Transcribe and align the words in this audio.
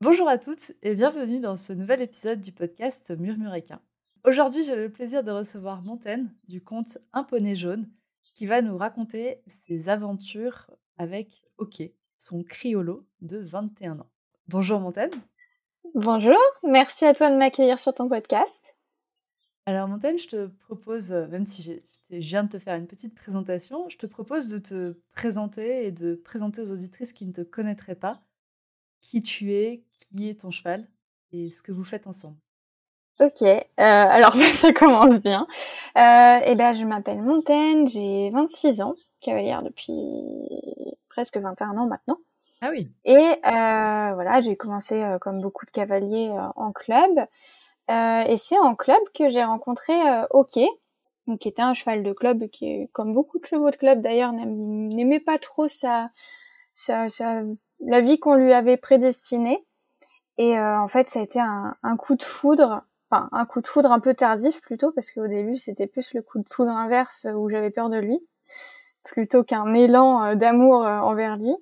Bonjour 0.00 0.28
à 0.28 0.38
toutes 0.38 0.72
et 0.82 0.96
bienvenue 0.96 1.40
dans 1.40 1.54
ce 1.54 1.72
nouvel 1.72 2.02
épisode 2.02 2.40
du 2.40 2.50
podcast 2.50 3.12
Murmuréquin. 3.16 3.80
Aujourd'hui, 4.24 4.64
j'ai 4.64 4.74
le 4.74 4.90
plaisir 4.90 5.22
de 5.22 5.30
recevoir 5.30 5.82
Montaigne 5.82 6.28
du 6.48 6.60
conte 6.60 6.98
Un 7.12 7.22
poney 7.22 7.54
jaune 7.54 7.88
qui 8.32 8.44
va 8.44 8.60
nous 8.60 8.76
raconter 8.76 9.40
ses 9.66 9.88
aventures 9.88 10.68
avec 10.98 11.44
OK, 11.58 11.80
son 12.16 12.42
criolo 12.42 13.06
de 13.22 13.38
21 13.38 14.00
ans. 14.00 14.10
Bonjour 14.48 14.80
Montaigne. 14.80 15.12
Bonjour, 15.94 16.36
merci 16.64 17.06
à 17.06 17.14
toi 17.14 17.30
de 17.30 17.36
m'accueillir 17.36 17.78
sur 17.78 17.94
ton 17.94 18.08
podcast. 18.08 18.76
Alors 19.64 19.86
Montaigne, 19.88 20.18
je 20.18 20.28
te 20.28 20.46
propose, 20.66 21.12
euh, 21.12 21.28
même 21.28 21.46
si 21.46 21.62
je 21.62 21.72
viens 22.10 22.42
de 22.42 22.50
te 22.50 22.58
faire 22.58 22.74
une 22.74 22.88
petite 22.88 23.14
présentation, 23.14 23.88
je 23.88 23.96
te 23.96 24.06
propose 24.06 24.48
de 24.48 24.58
te 24.58 25.00
présenter 25.12 25.86
et 25.86 25.92
de 25.92 26.16
présenter 26.16 26.60
aux 26.60 26.72
auditrices 26.72 27.12
qui 27.12 27.24
ne 27.24 27.32
te 27.32 27.40
connaîtraient 27.42 27.94
pas 27.94 28.20
qui 29.04 29.22
tu 29.22 29.52
es, 29.52 29.82
qui 29.98 30.28
est 30.30 30.40
ton 30.40 30.50
cheval 30.50 30.88
et 31.32 31.50
ce 31.50 31.62
que 31.62 31.72
vous 31.72 31.84
faites 31.84 32.06
ensemble. 32.06 32.36
Ok, 33.20 33.42
euh, 33.42 33.58
alors 33.78 34.32
ça 34.32 34.72
commence 34.72 35.20
bien. 35.20 35.46
Euh, 35.96 36.40
eh 36.44 36.54
ben, 36.54 36.72
je 36.72 36.84
m'appelle 36.86 37.22
Montaigne, 37.22 37.86
j'ai 37.86 38.30
26 38.30 38.80
ans, 38.80 38.94
cavalière 39.20 39.62
depuis 39.62 39.92
presque 41.08 41.36
21 41.36 41.76
ans 41.76 41.86
maintenant. 41.86 42.18
Ah 42.62 42.68
oui. 42.70 42.90
Et 43.04 43.14
euh, 43.14 44.14
voilà, 44.14 44.40
j'ai 44.40 44.56
commencé 44.56 45.02
euh, 45.02 45.18
comme 45.18 45.40
beaucoup 45.42 45.66
de 45.66 45.70
cavaliers 45.70 46.32
en 46.56 46.72
club. 46.72 47.18
et 47.88 48.36
c'est 48.36 48.58
en 48.58 48.74
club 48.74 49.00
que 49.14 49.28
j'ai 49.28 49.44
rencontré 49.44 49.92
Ok, 50.30 50.58
qui 51.40 51.48
était 51.48 51.62
un 51.62 51.74
cheval 51.74 52.02
de 52.02 52.12
club 52.12 52.48
qui, 52.48 52.88
comme 52.92 53.12
beaucoup 53.12 53.38
de 53.38 53.44
chevaux 53.44 53.70
de 53.70 53.76
club 53.76 54.00
d'ailleurs, 54.00 54.32
n'aimait 54.32 55.20
pas 55.20 55.38
trop 55.38 55.68
sa, 55.68 56.10
sa, 56.74 57.08
sa, 57.10 57.42
la 57.80 58.00
vie 58.00 58.18
qu'on 58.18 58.34
lui 58.34 58.52
avait 58.52 58.76
prédestinée. 58.76 59.64
Et 60.38 60.58
en 60.58 60.88
fait, 60.88 61.08
ça 61.10 61.20
a 61.20 61.22
été 61.22 61.38
un, 61.40 61.76
un 61.82 61.96
coup 61.96 62.16
de 62.16 62.22
foudre 62.22 62.84
enfin 63.10 63.28
un 63.32 63.46
coup 63.46 63.60
de 63.60 63.66
foudre 63.66 63.92
un 63.92 64.00
peu 64.00 64.14
tardif 64.14 64.60
plutôt 64.60 64.92
parce 64.92 65.10
qu'au 65.10 65.26
début 65.26 65.56
c'était 65.56 65.86
plus 65.86 66.14
le 66.14 66.22
coup 66.22 66.38
de 66.38 66.48
foudre 66.48 66.72
inverse 66.72 67.26
où 67.34 67.48
j'avais 67.48 67.70
peur 67.70 67.90
de 67.90 67.98
lui 67.98 68.18
plutôt 69.04 69.44
qu'un 69.44 69.72
élan 69.74 70.24
euh, 70.24 70.34
d'amour 70.34 70.84
euh, 70.84 70.98
envers 70.98 71.36
lui 71.36 71.54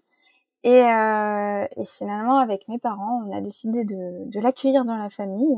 et, 0.65 0.83
euh, 0.85 1.67
et, 1.77 1.85
finalement 1.85 2.39
avec 2.39 2.69
mes 2.69 2.79
parents 2.79 3.25
on 3.27 3.37
a 3.37 3.41
décidé 3.41 3.85
de, 3.85 4.29
de 4.31 4.41
l'accueillir 4.41 4.85
dans 4.85 4.97
la 4.97 5.09
famille 5.09 5.57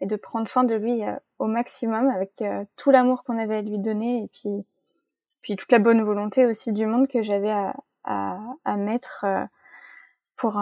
et 0.00 0.06
de 0.06 0.16
prendre 0.16 0.48
soin 0.48 0.64
de 0.64 0.74
lui 0.74 1.02
au 1.38 1.46
maximum 1.46 2.08
avec 2.08 2.42
tout 2.76 2.90
l'amour 2.90 3.22
qu'on 3.24 3.38
avait 3.38 3.56
à 3.56 3.62
lui 3.62 3.78
donner 3.78 4.24
et 4.24 4.28
puis 4.32 4.64
puis 5.42 5.56
toute 5.56 5.72
la 5.72 5.80
bonne 5.80 6.02
volonté 6.02 6.46
aussi 6.46 6.72
du 6.72 6.86
monde 6.86 7.08
que 7.08 7.22
j'avais 7.22 7.50
à, 7.50 7.74
à, 8.04 8.38
à, 8.64 8.76
mettre 8.76 9.26
pour, 10.42 10.60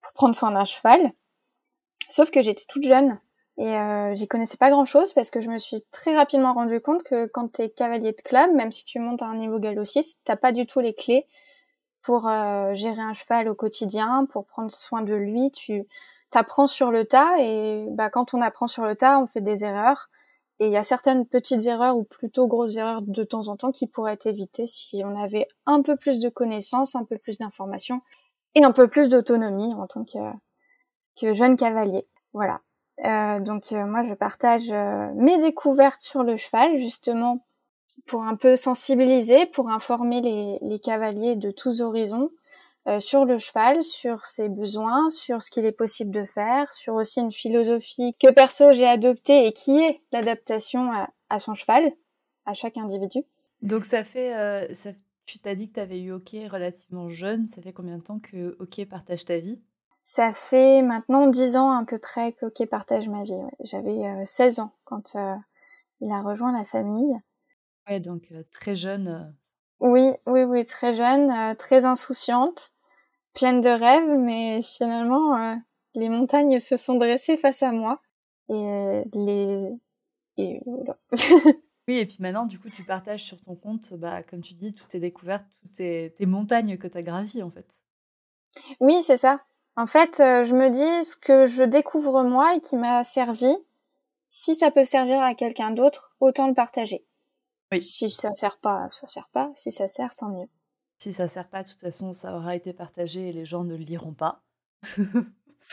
pour 0.00 0.12
prendre 0.14 0.34
soin 0.34 0.52
d'un 0.52 0.64
cheval 0.64 1.12
sauf 2.10 2.30
que 2.30 2.42
j'étais 2.42 2.64
toute 2.68 2.84
jeune 2.84 3.18
et 3.56 3.76
euh, 3.76 4.14
j'y 4.14 4.26
connaissais 4.26 4.56
pas 4.56 4.70
grand 4.70 4.84
chose 4.84 5.12
parce 5.12 5.30
que 5.30 5.40
je 5.40 5.48
me 5.48 5.58
suis 5.58 5.84
très 5.92 6.16
rapidement 6.16 6.54
rendu 6.54 6.80
compte 6.80 7.04
que 7.04 7.26
quand 7.26 7.52
tu 7.52 7.62
es 7.62 7.70
cavalier 7.70 8.12
de 8.12 8.20
club, 8.20 8.52
même 8.52 8.72
si 8.72 8.84
tu 8.84 8.98
montes 8.98 9.22
à 9.22 9.26
un 9.26 9.36
niveau 9.36 9.58
galop 9.58 9.84
6, 9.84 10.22
t'as 10.24 10.36
pas 10.36 10.50
du 10.50 10.66
tout 10.66 10.80
les 10.80 10.94
clés 10.94 11.26
pour 12.02 12.26
euh, 12.28 12.74
gérer 12.74 13.00
un 13.00 13.14
cheval 13.14 13.48
au 13.48 13.54
quotidien, 13.54 14.26
pour 14.30 14.44
prendre 14.44 14.72
soin 14.72 15.02
de 15.02 15.14
lui. 15.14 15.52
Tu 15.52 15.86
t'apprends 16.30 16.66
sur 16.66 16.90
le 16.90 17.04
tas 17.04 17.36
et 17.38 17.86
bah, 17.90 18.10
quand 18.10 18.34
on 18.34 18.42
apprend 18.42 18.66
sur 18.66 18.84
le 18.84 18.96
tas, 18.96 19.20
on 19.20 19.26
fait 19.28 19.40
des 19.40 19.64
erreurs. 19.64 20.10
Et 20.58 20.66
il 20.66 20.72
y 20.72 20.76
a 20.76 20.82
certaines 20.82 21.26
petites 21.26 21.64
erreurs 21.66 21.96
ou 21.96 22.04
plutôt 22.04 22.46
grosses 22.48 22.76
erreurs 22.76 23.02
de 23.02 23.24
temps 23.24 23.48
en 23.48 23.56
temps 23.56 23.72
qui 23.72 23.86
pourraient 23.86 24.14
être 24.14 24.26
évitées 24.26 24.66
si 24.66 25.02
on 25.04 25.20
avait 25.20 25.46
un 25.66 25.82
peu 25.82 25.96
plus 25.96 26.18
de 26.18 26.28
connaissances, 26.28 26.96
un 26.96 27.04
peu 27.04 27.18
plus 27.18 27.38
d'informations 27.38 28.02
et 28.54 28.64
un 28.64 28.72
peu 28.72 28.88
plus 28.88 29.08
d'autonomie 29.08 29.74
en 29.74 29.86
tant 29.86 30.04
que, 30.04 31.34
jeune 31.34 31.56
cavalier. 31.56 32.06
Voilà. 32.32 32.60
Euh, 33.04 33.40
donc 33.40 33.72
euh, 33.72 33.86
moi 33.86 34.02
je 34.04 34.14
partage 34.14 34.70
euh, 34.70 35.08
mes 35.16 35.38
découvertes 35.38 36.00
sur 36.00 36.22
le 36.22 36.36
cheval 36.36 36.78
justement 36.78 37.44
pour 38.06 38.22
un 38.22 38.36
peu 38.36 38.54
sensibiliser, 38.54 39.46
pour 39.46 39.68
informer 39.68 40.20
les, 40.20 40.78
cavaliers 40.78 41.34
de 41.34 41.50
tous 41.50 41.80
horizons 41.80 42.30
sur 42.98 43.24
le 43.24 43.38
cheval, 43.38 43.82
sur 43.82 44.26
ses 44.26 44.50
besoins, 44.50 45.08
sur 45.08 45.42
ce 45.42 45.50
qu'il 45.50 45.64
est 45.64 45.72
possible 45.72 46.10
de 46.10 46.24
faire, 46.24 46.70
sur 46.70 46.96
aussi 46.96 47.20
une 47.20 47.32
philosophie 47.32 48.14
que 48.20 48.30
perso 48.30 48.74
j'ai 48.74 48.86
adoptée 48.86 49.46
et 49.46 49.52
qui 49.52 49.80
est 49.80 50.02
l'adaptation 50.12 50.92
à, 51.30 51.38
son 51.38 51.54
cheval, 51.54 51.90
à 52.44 52.52
chaque 52.52 52.76
individu. 52.76 53.20
Donc 53.62 53.86
ça 53.86 54.04
fait, 54.04 54.68
tu 55.26 55.38
t'as 55.38 55.54
dit 55.54 55.68
que 55.68 55.74
tu 55.74 55.80
avais 55.80 56.00
eu 56.00 56.12
OK 56.12 56.30
relativement 56.50 57.08
jeune, 57.08 57.48
ça 57.48 57.62
fait 57.62 57.72
combien 57.72 57.98
de 57.98 58.02
temps 58.02 58.18
que 58.18 58.56
OK 58.60 58.84
partage 58.86 59.24
ta 59.24 59.38
vie? 59.38 59.60
Ça 60.06 60.34
fait 60.34 60.82
maintenant 60.82 61.28
dix 61.28 61.56
ans 61.56 61.70
à 61.70 61.82
peu 61.82 61.98
près 61.98 62.32
qu'Ok 62.32 62.66
partage 62.66 63.08
ma 63.08 63.24
vie. 63.24 63.40
J'avais 63.60 64.24
16 64.26 64.58
euh, 64.58 64.62
ans 64.62 64.72
quand 64.84 65.16
euh, 65.16 65.34
il 66.02 66.12
a 66.12 66.20
rejoint 66.20 66.52
la 66.52 66.64
famille. 66.64 67.18
Ouais, 67.88 68.00
donc 68.00 68.28
euh, 68.30 68.42
très 68.52 68.76
jeune. 68.76 69.34
Oui, 69.80 70.12
oui, 70.26 70.42
oui, 70.44 70.66
très 70.66 70.92
jeune, 70.92 71.56
très 71.56 71.86
insouciante, 71.86 72.72
pleine 73.32 73.62
de 73.62 73.70
rêves, 73.70 74.18
mais 74.18 74.60
finalement, 74.62 75.58
les 75.94 76.08
montagnes 76.08 76.60
se 76.60 76.76
sont 76.76 76.94
dressées 76.94 77.36
face 77.36 77.62
à 77.62 77.72
moi. 77.72 78.00
Et 78.48 79.04
les... 79.14 79.70
Et. 80.36 80.60
oui, 81.86 81.98
et 81.98 82.06
puis 82.06 82.16
maintenant, 82.20 82.46
du 82.46 82.58
coup, 82.58 82.70
tu 82.70 82.82
partages 82.82 83.24
sur 83.24 83.40
ton 83.42 83.54
compte, 83.54 83.92
bah, 83.94 84.22
comme 84.22 84.40
tu 84.40 84.54
dis, 84.54 84.72
toutes 84.72 84.88
tes 84.88 85.00
découvertes, 85.00 85.44
toutes 85.60 85.72
tes, 85.72 86.14
tes 86.16 86.26
montagnes 86.26 86.78
que 86.78 86.86
tu 86.86 86.96
as 86.96 87.02
gravies, 87.02 87.42
en 87.42 87.50
fait. 87.50 87.66
Oui, 88.80 89.02
c'est 89.02 89.16
ça. 89.18 89.42
En 89.76 89.86
fait, 89.86 90.20
euh, 90.20 90.44
je 90.44 90.54
me 90.54 90.70
dis 90.70 91.04
ce 91.04 91.16
que 91.16 91.46
je 91.46 91.64
découvre 91.64 92.22
moi 92.22 92.54
et 92.54 92.60
qui 92.60 92.76
m'a 92.76 93.04
servi, 93.04 93.52
si 94.30 94.54
ça 94.54 94.70
peut 94.70 94.84
servir 94.84 95.20
à 95.22 95.34
quelqu'un 95.34 95.72
d'autre, 95.72 96.14
autant 96.20 96.48
le 96.48 96.54
partager. 96.54 97.04
Oui. 97.72 97.82
Si 97.82 98.08
ça 98.08 98.32
sert 98.34 98.58
pas, 98.58 98.88
ça 98.90 99.06
sert 99.06 99.28
pas. 99.28 99.50
Si 99.54 99.72
ça 99.72 99.88
sert, 99.88 100.14
tant 100.14 100.28
mieux. 100.28 100.48
Si 100.98 101.12
ça 101.12 101.28
sert 101.28 101.48
pas, 101.48 101.64
de 101.64 101.68
toute 101.68 101.80
façon, 101.80 102.12
ça 102.12 102.34
aura 102.34 102.54
été 102.54 102.72
partagé 102.72 103.28
et 103.28 103.32
les 103.32 103.44
gens 103.44 103.64
ne 103.64 103.76
le 103.76 103.82
liront 103.82 104.14
pas. 104.14 104.42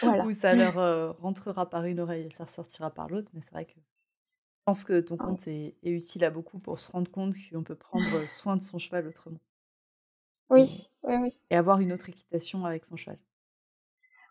voilà. 0.01 0.25
Ou 0.25 0.31
ça 0.31 0.53
leur 0.55 0.77
euh, 0.79 1.11
rentrera 1.13 1.69
par 1.69 1.85
une 1.85 1.99
oreille 1.99 2.27
et 2.27 2.31
ça 2.31 2.45
ressortira 2.45 2.89
par 2.89 3.07
l'autre. 3.07 3.29
Mais 3.33 3.41
c'est 3.41 3.51
vrai 3.51 3.65
que 3.65 3.79
je 4.61 4.65
pense 4.65 4.83
que 4.83 4.99
ton 4.99 5.17
compte 5.17 5.47
est, 5.47 5.75
est, 5.81 5.89
utile 5.89 6.23
à 6.23 6.29
beaucoup 6.29 6.59
pour 6.59 6.77
se 6.77 6.91
rendre 6.91 7.09
compte 7.09 7.33
qu'on 7.51 7.63
peut 7.63 7.75
prendre 7.75 8.05
soin 8.29 8.55
de 8.55 8.61
son 8.61 8.77
cheval 8.77 9.07
autrement. 9.07 9.39
Oui, 10.51 10.87
oui, 11.01 11.15
oui. 11.15 11.39
Et 11.49 11.55
avoir 11.55 11.79
une 11.79 11.91
autre 11.91 12.07
équitation 12.09 12.63
avec 12.63 12.85
son 12.85 12.95
cheval. 12.95 13.17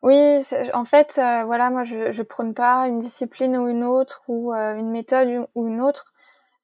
Oui, 0.02 0.38
en 0.72 0.84
fait, 0.84 1.18
euh, 1.18 1.42
voilà, 1.44 1.70
moi, 1.70 1.82
je, 1.82 2.12
je 2.12 2.22
prône 2.22 2.54
pas 2.54 2.86
une 2.86 3.00
discipline 3.00 3.56
ou 3.56 3.66
une 3.66 3.82
autre, 3.82 4.22
ou 4.28 4.54
euh, 4.54 4.76
une 4.76 4.90
méthode 4.90 5.48
ou 5.56 5.66
une 5.66 5.80
autre. 5.80 6.14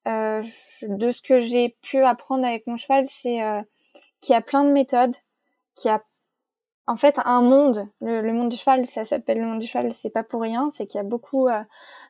Euh, 0.06 0.44
de 0.82 1.10
ce 1.10 1.20
que 1.20 1.40
j'ai 1.40 1.76
pu 1.82 1.98
apprendre 2.04 2.46
avec 2.46 2.68
mon 2.68 2.76
cheval, 2.76 3.04
c'est 3.04 3.40
qu'il 4.20 4.32
y 4.32 4.36
a 4.36 4.40
plein 4.40 4.62
de 4.62 4.70
méthodes, 4.70 5.16
qu'il 5.72 5.90
y 5.90 5.94
a 5.94 6.00
en 6.86 6.96
fait 6.96 7.18
un 7.24 7.42
monde. 7.42 7.88
Le, 8.00 8.32
monde 8.32 8.48
du 8.48 8.56
cheval, 8.56 8.86
ça 8.86 9.04
s'appelle 9.04 9.38
le 9.38 9.46
monde 9.46 9.60
du 9.60 9.66
cheval, 9.66 9.92
c'est 9.92 10.10
pas 10.10 10.22
pour 10.22 10.42
rien. 10.42 10.70
C'est 10.70 10.86
qu'il 10.86 10.98
y 10.98 11.00
a 11.00 11.04
beaucoup, 11.04 11.48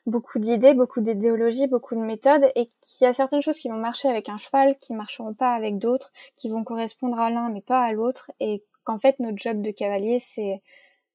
beaucoup 0.05 0.39
d'idées, 0.39 0.73
beaucoup 0.73 1.01
d'idéologies, 1.01 1.67
beaucoup 1.67 1.95
de 1.95 2.01
méthodes, 2.01 2.51
et 2.55 2.67
qu'il 2.81 3.05
y 3.05 3.05
a 3.05 3.13
certaines 3.13 3.41
choses 3.41 3.57
qui 3.57 3.69
vont 3.69 3.77
marcher 3.77 4.07
avec 4.07 4.29
un 4.29 4.37
cheval, 4.37 4.77
qui 4.77 4.93
marcheront 4.93 5.33
pas 5.33 5.53
avec 5.53 5.77
d'autres, 5.77 6.11
qui 6.35 6.49
vont 6.49 6.63
correspondre 6.63 7.19
à 7.19 7.29
l'un 7.29 7.49
mais 7.49 7.61
pas 7.61 7.81
à 7.81 7.91
l'autre, 7.91 8.31
et 8.39 8.63
qu'en 8.83 8.99
fait 8.99 9.19
notre 9.19 9.37
job 9.37 9.61
de 9.61 9.71
cavalier, 9.71 10.19
c'est 10.19 10.61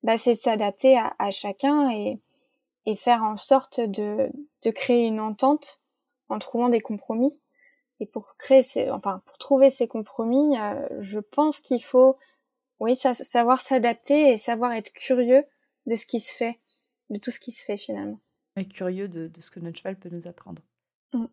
bah, 0.03 0.17
c'est 0.17 0.33
de 0.33 0.37
s'adapter 0.37 0.99
à, 0.99 1.15
à, 1.19 1.31
chacun 1.31 1.91
et, 1.91 2.19
et 2.87 2.97
faire 2.97 3.23
en 3.23 3.37
sorte 3.37 3.81
de, 3.81 4.31
de 4.65 4.71
créer 4.71 5.07
une 5.07 5.21
entente 5.21 5.81
en 6.29 6.39
trouvant 6.39 6.69
des 6.69 6.81
compromis. 6.81 7.41
Et 8.01 8.07
pour 8.07 8.35
créer 8.37 8.63
ces, 8.63 8.91
enfin, 8.91 9.23
pour 9.27 9.39
trouver 9.39 9.71
ces 9.71 9.87
compromis, 9.87 10.59
euh, 10.59 10.89
je 10.99 11.21
pense 11.21 11.61
qu'il 11.61 11.83
faut, 11.85 12.17
oui, 12.83 12.97
ça, 12.97 13.15
savoir 13.15 13.61
s'adapter 13.61 14.33
et 14.33 14.37
savoir 14.37 14.73
être 14.73 14.93
curieux 14.93 15.45
de 15.87 15.95
ce 15.95 16.05
qui 16.05 16.19
se 16.19 16.35
fait, 16.35 16.59
de 17.11 17.19
tout 17.19 17.31
ce 17.31 17.39
qui 17.39 17.53
se 17.53 17.65
fait 17.65 17.77
finalement. 17.77 18.21
Et 18.57 18.67
curieux 18.67 19.09
de, 19.09 19.29
de 19.29 19.41
ce 19.41 19.53
que 19.53 19.61
notre 19.61 19.79
cheval 19.79 19.97
peut 19.97 20.09
nous 20.11 20.27
apprendre. 20.27 20.61
Mmh. 21.13 21.27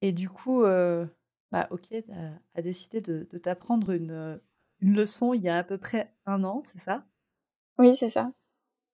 Et 0.00 0.12
du 0.12 0.30
coup, 0.30 0.64
euh, 0.64 1.06
bah, 1.50 1.68
ok, 1.70 1.92
a, 1.92 2.30
a 2.54 2.62
décidé 2.62 3.02
de, 3.02 3.26
de 3.30 3.38
t'apprendre 3.38 3.90
une, 3.90 4.40
une 4.80 4.94
leçon 4.94 5.34
il 5.34 5.42
y 5.42 5.50
a 5.50 5.58
à 5.58 5.64
peu 5.64 5.76
près 5.76 6.14
un 6.24 6.44
an, 6.44 6.62
c'est 6.72 6.80
ça? 6.80 7.04
Oui, 7.78 7.94
c'est 7.94 8.08
ça. 8.08 8.32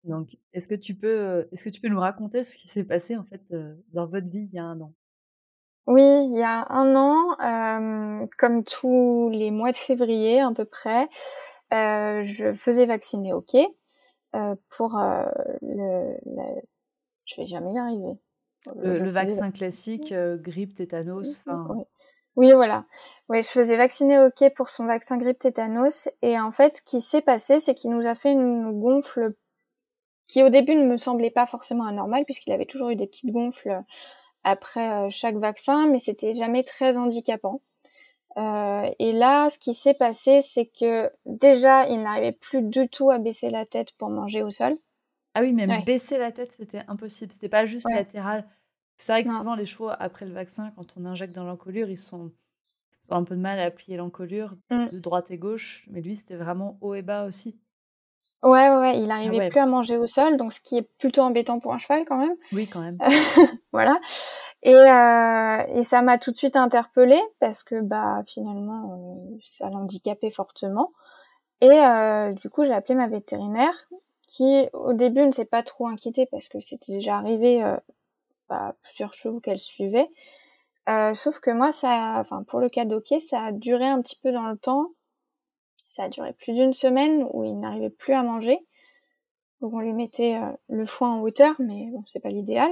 Donc, 0.04 0.38
est-ce 0.54 0.68
que 0.68 0.74
tu 0.74 0.94
peux, 0.94 1.48
est-ce 1.52 1.64
que 1.64 1.70
tu 1.70 1.82
peux 1.82 1.88
nous 1.88 2.00
raconter 2.00 2.44
ce 2.44 2.56
qui 2.56 2.68
s'est 2.68 2.84
passé, 2.84 3.14
en 3.16 3.24
fait, 3.24 3.42
dans 3.92 4.06
votre 4.06 4.28
vie 4.28 4.44
il 4.44 4.54
y 4.54 4.58
a 4.58 4.64
un 4.64 4.80
an? 4.80 4.94
Oui, 5.86 6.02
il 6.02 6.36
y 6.36 6.42
a 6.42 6.66
un 6.70 6.96
an, 6.96 7.36
comme 8.38 8.64
tous 8.64 9.30
les 9.32 9.50
mois 9.50 9.70
de 9.70 9.76
février 9.76 10.40
à 10.40 10.50
peu 10.52 10.64
près, 10.64 11.08
je 11.70 12.54
faisais 12.58 12.86
vacciner 12.86 13.32
OK, 13.32 13.56
pour, 14.68 14.98
le 15.62 16.16
je 17.24 17.40
vais 17.40 17.46
jamais 17.46 17.72
y 17.72 17.78
arriver. 17.78 18.18
Le 18.76 19.08
vaccin 19.10 19.50
classique, 19.50 20.12
grippe, 20.12 20.74
tétanos, 20.74 21.44
Oui, 22.36 22.52
voilà. 22.52 22.84
Oui, 23.28 23.42
je 23.42 23.48
faisais 23.48 23.76
vacciner 23.76 24.18
OK 24.18 24.54
pour 24.54 24.68
son 24.68 24.86
vaccin 24.86 25.18
grippe 25.18 25.38
tétanos 25.38 26.08
et 26.22 26.38
en 26.38 26.52
fait, 26.52 26.74
ce 26.74 26.82
qui 26.82 27.00
s'est 27.00 27.22
passé, 27.22 27.60
c'est 27.60 27.74
qu'il 27.74 27.90
nous 27.90 28.06
a 28.06 28.14
fait 28.14 28.32
une 28.32 28.78
gonfle 28.80 29.34
qui 30.26 30.42
au 30.42 30.48
début 30.48 30.74
ne 30.74 30.84
me 30.84 30.96
semblait 30.96 31.30
pas 31.30 31.46
forcément 31.46 31.84
anormale 31.84 32.24
puisqu'il 32.24 32.52
avait 32.52 32.66
toujours 32.66 32.90
eu 32.90 32.96
des 32.96 33.06
petites 33.06 33.30
gonfles 33.30 33.80
après 34.46 34.88
euh, 34.92 35.10
chaque 35.10 35.36
vaccin, 35.36 35.88
mais 35.88 35.98
c'était 35.98 36.32
jamais 36.32 36.62
très 36.62 36.96
handicapant. 36.96 37.60
Euh, 38.38 38.88
et 39.00 39.12
là, 39.12 39.50
ce 39.50 39.58
qui 39.58 39.74
s'est 39.74 39.94
passé, 39.94 40.40
c'est 40.40 40.66
que 40.66 41.10
déjà, 41.26 41.88
il 41.88 42.02
n'arrivait 42.02 42.32
plus 42.32 42.62
du 42.62 42.88
tout 42.88 43.10
à 43.10 43.18
baisser 43.18 43.50
la 43.50 43.66
tête 43.66 43.92
pour 43.98 44.08
manger 44.08 44.42
au 44.42 44.50
sol. 44.50 44.76
Ah 45.34 45.42
oui, 45.42 45.52
même 45.52 45.82
baisser 45.84 46.16
la 46.16 46.30
tête, 46.30 46.52
c'était 46.56 46.82
impossible. 46.86 47.32
C'était 47.32 47.48
pas 47.48 47.66
juste 47.66 47.90
latéral. 47.90 48.46
C'est 48.96 49.12
vrai 49.12 49.24
que 49.24 49.30
souvent, 49.30 49.56
les 49.56 49.66
chevaux, 49.66 49.90
après 49.98 50.24
le 50.26 50.32
vaccin, 50.32 50.72
quand 50.76 50.94
on 50.96 51.04
injecte 51.04 51.34
dans 51.34 51.44
l'encolure, 51.44 51.90
ils 51.90 51.98
sont, 51.98 52.30
ont 53.10 53.16
un 53.16 53.24
peu 53.24 53.34
de 53.34 53.40
mal 53.40 53.58
à 53.58 53.70
plier 53.70 53.96
l'encolure 53.96 54.56
mmh. 54.70 54.90
de 54.92 54.98
droite 54.98 55.30
et 55.30 55.38
gauche. 55.38 55.86
Mais 55.90 56.00
lui, 56.00 56.16
c'était 56.16 56.36
vraiment 56.36 56.78
haut 56.80 56.94
et 56.94 57.02
bas 57.02 57.26
aussi. 57.26 57.58
Ouais, 58.46 58.68
ouais, 58.68 59.00
il 59.00 59.10
ah 59.10 59.16
arrivait 59.16 59.48
plus 59.48 59.58
à 59.58 59.66
manger 59.66 59.96
au 59.96 60.06
sol, 60.06 60.36
donc 60.36 60.52
ce 60.52 60.60
qui 60.60 60.76
est 60.78 60.88
plutôt 60.98 61.22
embêtant 61.22 61.58
pour 61.58 61.74
un 61.74 61.78
cheval 61.78 62.04
quand 62.04 62.16
même. 62.16 62.36
Oui, 62.52 62.68
quand 62.68 62.80
même. 62.80 62.96
voilà. 63.72 63.98
Et, 64.62 64.74
euh, 64.74 65.78
et 65.78 65.82
ça 65.82 66.02
m'a 66.02 66.16
tout 66.16 66.30
de 66.30 66.36
suite 66.36 66.54
interpellée 66.54 67.22
parce 67.40 67.64
que 67.64 67.80
bah 67.80 68.22
finalement 68.24 68.92
euh, 68.92 69.38
ça 69.42 69.68
l'handicapait 69.68 70.30
fortement. 70.30 70.92
Et 71.60 71.70
euh, 71.70 72.32
du 72.32 72.48
coup 72.48 72.64
j'ai 72.64 72.72
appelé 72.72 72.94
ma 72.94 73.08
vétérinaire 73.08 73.88
qui 74.28 74.68
au 74.72 74.92
début 74.92 75.26
ne 75.26 75.32
s'est 75.32 75.44
pas 75.44 75.64
trop 75.64 75.88
inquiétée 75.88 76.26
parce 76.26 76.48
que 76.48 76.60
c'était 76.60 76.92
déjà 76.92 77.16
arrivé 77.16 77.64
euh, 77.64 77.76
bah, 78.48 78.76
plusieurs 78.82 79.14
chevaux 79.14 79.40
qu'elle 79.40 79.58
suivait. 79.58 80.08
Sauf 81.14 81.40
que 81.40 81.50
moi 81.50 81.72
ça, 81.72 82.14
enfin 82.18 82.44
pour 82.44 82.60
le 82.60 82.68
cas 82.68 82.84
d'Ok, 82.84 83.14
ça 83.18 83.46
a 83.46 83.52
duré 83.52 83.86
un 83.86 84.00
petit 84.02 84.18
peu 84.22 84.30
dans 84.30 84.46
le 84.46 84.56
temps 84.56 84.90
ça 85.96 86.04
a 86.04 86.08
duré 86.08 86.34
plus 86.34 86.52
d'une 86.52 86.74
semaine 86.74 87.26
où 87.32 87.42
il 87.42 87.58
n'arrivait 87.58 87.90
plus 87.90 88.12
à 88.12 88.22
manger. 88.22 88.58
Donc 89.60 89.72
on 89.72 89.80
lui 89.80 89.94
mettait 89.94 90.36
euh, 90.36 90.52
le 90.68 90.84
foin 90.84 91.14
en 91.14 91.20
hauteur, 91.22 91.54
mais 91.58 91.88
bon, 91.90 92.02
c'est 92.06 92.20
pas 92.20 92.28
l'idéal. 92.28 92.70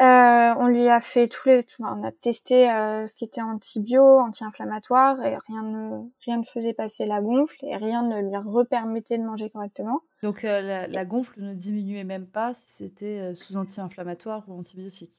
Euh, 0.00 0.54
on 0.56 0.68
lui 0.68 0.88
a 0.88 1.00
fait 1.00 1.28
tous 1.28 1.48
les, 1.48 1.60
on 1.80 2.04
a 2.04 2.12
testé 2.12 2.70
euh, 2.70 3.06
ce 3.06 3.16
qui 3.16 3.24
était 3.24 3.42
antibio, 3.42 4.02
anti-inflammatoire, 4.20 5.20
et 5.26 5.36
rien 5.48 5.62
ne, 5.62 6.08
rien 6.24 6.38
ne 6.38 6.44
faisait 6.44 6.72
passer 6.72 7.04
la 7.04 7.20
gonfle 7.20 7.62
et 7.62 7.76
rien 7.76 8.02
ne 8.02 8.22
lui 8.22 8.36
repermettait 8.36 9.18
de 9.18 9.24
manger 9.24 9.50
correctement. 9.50 10.00
Donc 10.22 10.42
la, 10.42 11.04
gonfle 11.04 11.42
ne 11.42 11.52
diminuait 11.52 12.04
même 12.04 12.26
pas 12.26 12.54
si 12.54 12.84
c'était 12.84 13.34
sous 13.34 13.56
anti-inflammatoire 13.56 14.44
ou 14.48 14.58
antibiotique. 14.58 15.18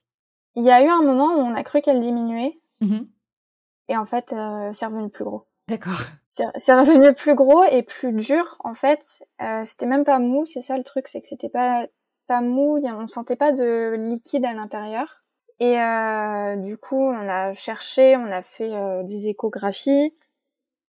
Il 0.56 0.64
y 0.64 0.72
a 0.72 0.84
eu 0.84 0.88
un 0.88 1.04
moment 1.04 1.36
où 1.36 1.40
on 1.40 1.54
a 1.54 1.64
cru 1.64 1.82
qu'elle 1.82 2.00
diminuait, 2.00 2.60
mmh 2.80 3.02
et 3.88 3.98
en 3.98 4.06
fait, 4.06 4.34
c'est 4.72 4.86
revenu 4.86 5.10
plus 5.10 5.26
gros. 5.26 5.51
D'accord. 5.72 6.02
C'est 6.28 6.74
revenu 6.74 7.14
plus 7.14 7.34
gros 7.34 7.64
et 7.64 7.82
plus 7.82 8.12
dur 8.12 8.58
en 8.60 8.74
fait. 8.74 9.24
Euh, 9.42 9.64
c'était 9.64 9.86
même 9.86 10.04
pas 10.04 10.20
mou, 10.20 10.46
c'est 10.46 10.60
ça 10.60 10.78
le 10.78 10.84
truc, 10.84 11.08
c'est 11.08 11.22
que 11.22 11.28
c'était 11.28 11.48
pas 11.48 11.88
pas 12.28 12.42
mou, 12.42 12.78
on 12.84 13.08
sentait 13.08 13.38
pas 13.38 13.54
de 13.54 13.96
liquide 13.98 14.44
à 14.44 14.52
l'intérieur. 14.52 15.24
Et 15.62 15.80
euh, 15.80 16.58
du 16.58 16.78
coup, 16.78 17.00
on 17.00 17.30
a 17.30 17.54
cherché, 17.54 18.18
on 18.18 18.30
a 18.34 18.42
fait 18.42 18.74
euh, 18.74 19.04
des 19.04 19.30
échographies. 19.30 20.14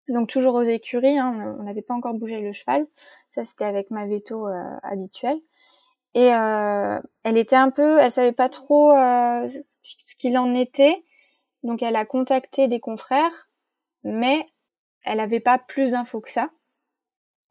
Donc 0.08 0.30
toujours 0.30 0.54
aux 0.54 0.62
écuries, 0.62 1.18
hein, 1.18 1.56
on 1.60 1.64
n'avait 1.64 1.82
pas 1.82 1.94
encore 1.94 2.14
bougé 2.14 2.40
le 2.40 2.52
cheval. 2.52 2.86
Ça 3.28 3.44
c'était 3.44 3.66
avec 3.66 3.90
ma 3.90 4.06
veto 4.06 4.46
habituelle. 4.82 5.40
Et 6.14 6.28
elle 6.28 7.36
était 7.36 7.54
un 7.56 7.70
peu, 7.70 7.98
elle 7.98 8.10
savait 8.10 8.32
pas 8.32 8.48
trop 8.48 8.92
ce 8.94 10.16
qu'il 10.16 10.38
en 10.38 10.54
était. 10.54 11.04
Donc 11.64 11.82
elle 11.82 11.96
a 11.96 12.06
contacté 12.06 12.66
des 12.66 12.80
confrères, 12.80 13.50
mais 14.04 14.46
elle 15.04 15.18
n'avait 15.18 15.40
pas 15.40 15.58
plus 15.58 15.92
d'infos 15.92 16.20
que 16.20 16.30
ça 16.30 16.50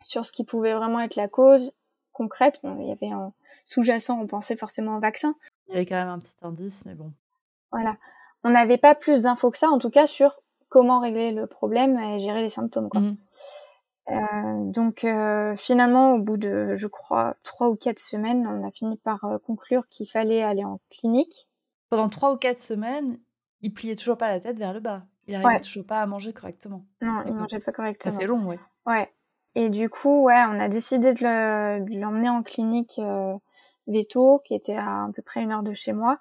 sur 0.02 0.26
ce 0.26 0.32
qui 0.32 0.44
pouvait 0.44 0.74
vraiment 0.74 1.00
être 1.02 1.16
la 1.16 1.28
cause 1.28 1.74
concrète. 2.14 2.60
Bon, 2.64 2.78
il 2.80 2.88
y 2.88 2.92
avait 2.92 3.12
un 3.12 3.34
sous-jacent, 3.66 4.20
on 4.20 4.28
pensait 4.28 4.56
forcément 4.56 4.98
au 4.98 5.00
vaccin. 5.00 5.36
Il 5.68 5.74
y 5.74 5.78
avait 5.78 5.86
quand 5.86 5.96
même 5.96 6.10
un 6.10 6.20
petit 6.20 6.36
indice, 6.42 6.84
mais 6.86 6.96
bon. 6.96 7.12
Voilà. 7.72 7.98
On 8.44 8.50
n'avait 8.50 8.78
pas 8.78 8.96
plus 8.96 9.24
d'infos 9.24 9.52
que 9.52 9.58
ça, 9.58 9.70
en 9.70 9.80
tout 9.80 9.90
cas, 9.90 10.08
sur 10.08 10.42
comment 10.70 11.00
régler 11.00 11.32
le 11.32 11.48
problème 11.48 12.00
et 12.00 12.20
gérer 12.20 12.42
les 12.42 12.50
symptômes. 12.50 12.90
Quoi. 12.90 13.02
Mmh. 13.02 13.18
Euh, 14.12 14.72
donc 14.72 15.04
euh, 15.04 15.56
finalement, 15.56 16.14
au 16.14 16.20
bout 16.20 16.38
de, 16.38 16.76
je 16.76 16.88
crois, 16.88 17.36
trois 17.44 17.70
ou 17.70 17.76
quatre 17.76 18.00
semaines, 18.00 18.48
on 18.48 18.68
a 18.68 18.72
fini 18.72 18.98
par 18.98 19.24
euh, 19.26 19.38
conclure 19.38 19.88
qu'il 19.90 20.08
fallait 20.08 20.42
aller 20.42 20.64
en 20.64 20.80
clinique. 20.90 21.50
Pendant 21.90 22.10
trois 22.10 22.34
ou 22.34 22.38
quatre 22.38 22.60
semaines, 22.60 23.20
il 23.62 23.74
pliait 23.74 23.96
toujours 23.96 24.18
pas 24.18 24.28
la 24.28 24.40
tête 24.40 24.58
vers 24.58 24.74
le 24.74 24.80
bas. 24.80 25.04
Il 25.30 25.36
arrivait 25.36 25.60
toujours 25.60 25.86
pas 25.86 26.02
à 26.02 26.06
manger 26.08 26.34
correctement. 26.34 26.86
Non, 27.02 27.22
il 27.26 27.34
mangeait 27.34 27.60
pas 27.60 27.72
correctement. 27.72 28.14
Ça 28.14 28.20
fait 28.20 28.28
long, 28.28 28.46
ouais. 28.46 28.60
Ouais. 28.86 29.08
Et 29.56 29.70
du 29.70 29.90
coup, 29.90 30.24
ouais, 30.24 30.44
on 30.50 30.60
a 30.60 30.68
décidé 30.68 31.14
de 31.14 32.00
l'emmener 32.00 32.30
en 32.30 32.42
clinique 32.42 33.00
euh, 33.00 33.36
veto, 33.88 34.40
qui 34.44 34.56
était 34.56 34.76
à 34.76 35.04
à 35.04 35.10
peu 35.16 35.22
près 35.22 35.42
une 35.42 35.52
heure 35.52 35.64
de 35.64 35.74
chez 35.74 35.94
moi, 35.94 36.18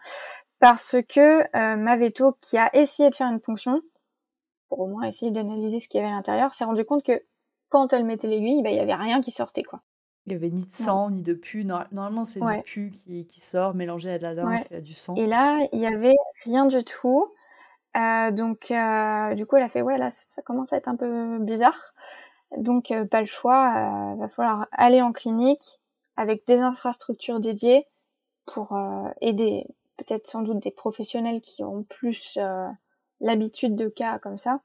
parce 0.58 0.96
que 1.08 1.40
euh, 1.56 1.76
ma 1.76 1.96
veto, 1.96 2.36
qui 2.40 2.58
a 2.58 2.74
essayé 2.76 3.08
de 3.08 3.14
faire 3.14 3.30
une 3.30 3.40
ponction, 3.40 3.80
pour 4.68 4.80
au 4.80 4.86
moins 4.86 5.04
essayer 5.04 5.30
d'analyser 5.30 5.78
ce 5.78 5.88
qu'il 5.88 6.00
y 6.00 6.04
avait 6.04 6.12
à 6.12 6.16
l'intérieur, 6.16 6.52
s'est 6.52 6.64
rendu 6.64 6.84
compte 6.84 7.02
que 7.02 7.22
quand 7.70 7.92
elle 7.92 8.04
mettait 8.04 8.28
l'aiguille, 8.28 8.62
bah, 8.62 8.70
il 8.70 8.76
y 8.76 8.80
avait 8.80 8.94
rien 8.94 9.20
qui 9.20 9.30
sortait, 9.30 9.62
quoi. 9.62 9.80
Il 10.26 10.32
y 10.32 10.36
avait 10.36 10.50
ni 10.50 10.66
de 10.66 10.70
sang, 10.70 11.10
ni 11.10 11.22
de 11.22 11.32
pu. 11.32 11.64
Normalement, 11.64 12.24
c'est 12.26 12.40
du 12.40 12.62
pu 12.62 12.90
qui, 12.90 13.26
qui, 13.26 13.40
sort 13.40 13.74
mélangé 13.74 14.10
à 14.10 14.18
de 14.18 14.24
la 14.24 14.34
lymphe 14.34 14.70
et 14.70 14.76
à 14.76 14.80
du 14.82 14.92
sang. 14.92 15.14
Et 15.14 15.26
là, 15.26 15.66
il 15.72 15.80
y 15.80 15.86
avait 15.86 16.16
rien 16.44 16.66
du 16.66 16.84
tout. 16.84 17.32
Euh, 17.96 18.30
donc, 18.30 18.70
euh, 18.70 19.34
du 19.34 19.46
coup, 19.46 19.56
elle 19.56 19.62
a 19.62 19.68
fait, 19.68 19.82
ouais, 19.82 19.98
là, 19.98 20.10
ça 20.10 20.42
commence 20.42 20.72
à 20.72 20.76
être 20.76 20.88
un 20.88 20.96
peu 20.96 21.38
bizarre. 21.38 21.94
Donc, 22.56 22.90
euh, 22.90 23.04
pas 23.04 23.20
le 23.20 23.26
choix, 23.26 24.14
va 24.18 24.28
falloir 24.28 24.68
aller 24.72 25.02
en 25.02 25.12
clinique 25.12 25.80
avec 26.16 26.46
des 26.46 26.58
infrastructures 26.58 27.40
dédiées 27.40 27.86
pour 28.46 28.78
aider 29.20 29.66
peut-être 29.96 30.26
sans 30.26 30.42
doute 30.42 30.58
des 30.60 30.70
professionnels 30.70 31.40
qui 31.40 31.62
ont 31.62 31.82
plus 31.84 32.38
l'habitude 33.20 33.76
de 33.76 33.88
cas 33.88 34.18
comme 34.18 34.38
ça 34.38 34.60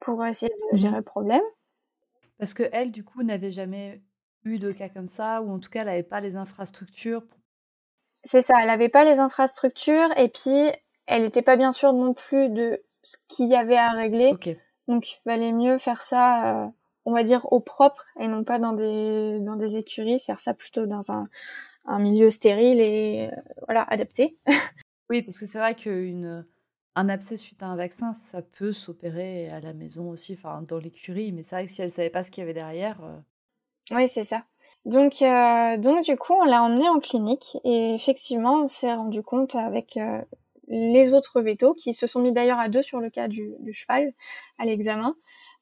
pour 0.00 0.24
essayer 0.24 0.52
de 0.52 0.76
mmh 0.76 0.78
gérer 0.78 0.96
le 0.96 1.02
problème. 1.02 1.42
Parce 2.38 2.54
que 2.54 2.62
elle, 2.72 2.92
du 2.92 3.04
coup, 3.04 3.22
n'avait 3.22 3.52
jamais 3.52 4.02
eu 4.44 4.58
de 4.58 4.72
cas 4.72 4.88
comme 4.88 5.06
ça, 5.06 5.42
ou 5.42 5.50
en 5.50 5.58
tout 5.58 5.70
cas, 5.70 5.80
elle 5.80 5.86
n'avait 5.86 6.02
pas 6.02 6.20
les 6.20 6.36
infrastructures. 6.36 7.24
C'est 8.22 8.42
ça, 8.42 8.54
elle 8.60 8.68
n'avait 8.68 8.88
pas 8.88 9.04
les 9.04 9.18
infrastructures, 9.18 10.08
et 10.16 10.28
puis 10.28 10.70
elle 11.06 11.22
n'était 11.22 11.42
pas 11.42 11.56
bien 11.56 11.72
sûre 11.72 11.92
non 11.92 12.14
plus 12.14 12.48
de 12.48 12.82
ce 13.02 13.16
qu'il 13.28 13.46
y 13.46 13.54
avait 13.54 13.76
à 13.76 13.90
régler. 13.90 14.34
Donc, 14.88 15.12
il 15.12 15.20
valait 15.24 15.52
mieux 15.52 15.78
faire 15.78 16.02
ça, 16.02 16.64
euh, 16.64 16.68
on 17.04 17.12
va 17.12 17.22
dire, 17.22 17.50
au 17.52 17.60
propre 17.60 18.06
et 18.18 18.28
non 18.28 18.44
pas 18.44 18.58
dans 18.58 18.72
des, 18.72 19.38
dans 19.40 19.56
des 19.56 19.76
écuries, 19.76 20.20
faire 20.20 20.40
ça 20.40 20.54
plutôt 20.54 20.86
dans 20.86 21.10
un, 21.10 21.24
un 21.86 21.98
milieu 21.98 22.30
stérile 22.30 22.80
et 22.80 23.30
euh, 23.30 23.40
voilà, 23.66 23.82
adapté. 23.84 24.36
oui, 25.10 25.22
parce 25.22 25.38
que 25.38 25.46
c'est 25.46 25.58
vrai 25.58 25.74
qu'une 25.74 26.46
un 26.96 27.08
abcès 27.08 27.36
suite 27.36 27.62
à 27.62 27.66
un 27.66 27.76
vaccin, 27.76 28.12
ça 28.12 28.42
peut 28.42 28.72
s'opérer 28.72 29.48
à 29.50 29.60
la 29.60 29.72
maison 29.72 30.10
aussi, 30.10 30.34
enfin 30.34 30.62
dans 30.66 30.78
l'écurie, 30.78 31.32
mais 31.32 31.42
c'est 31.42 31.56
vrai 31.56 31.66
que 31.66 31.72
si 31.72 31.82
elle 31.82 31.90
savait 31.90 32.10
pas 32.10 32.24
ce 32.24 32.30
qu'il 32.30 32.42
y 32.42 32.44
avait 32.44 32.54
derrière. 32.54 33.02
Euh, 33.02 33.18
oui, 33.90 34.08
c'est 34.08 34.24
ça. 34.24 34.44
Donc, 34.86 35.22
donc 35.78 36.04
du 36.04 36.16
coup, 36.16 36.32
on 36.32 36.44
l'a 36.44 36.62
emmené 36.62 36.88
en 36.88 37.00
clinique 37.00 37.58
et 37.64 37.94
effectivement, 37.94 38.62
on 38.62 38.68
s'est 38.68 38.94
rendu 38.94 39.22
compte 39.22 39.56
avec 39.56 39.98
les 40.68 41.12
autres 41.12 41.40
vétos, 41.40 41.74
qui 41.74 41.94
se 41.94 42.06
sont 42.06 42.20
mis 42.20 42.32
d'ailleurs 42.32 42.58
à 42.58 42.68
deux 42.68 42.82
sur 42.82 43.00
le 43.00 43.10
cas 43.10 43.28
du, 43.28 43.54
cheval 43.72 44.12
à 44.58 44.64
l'examen, 44.64 45.16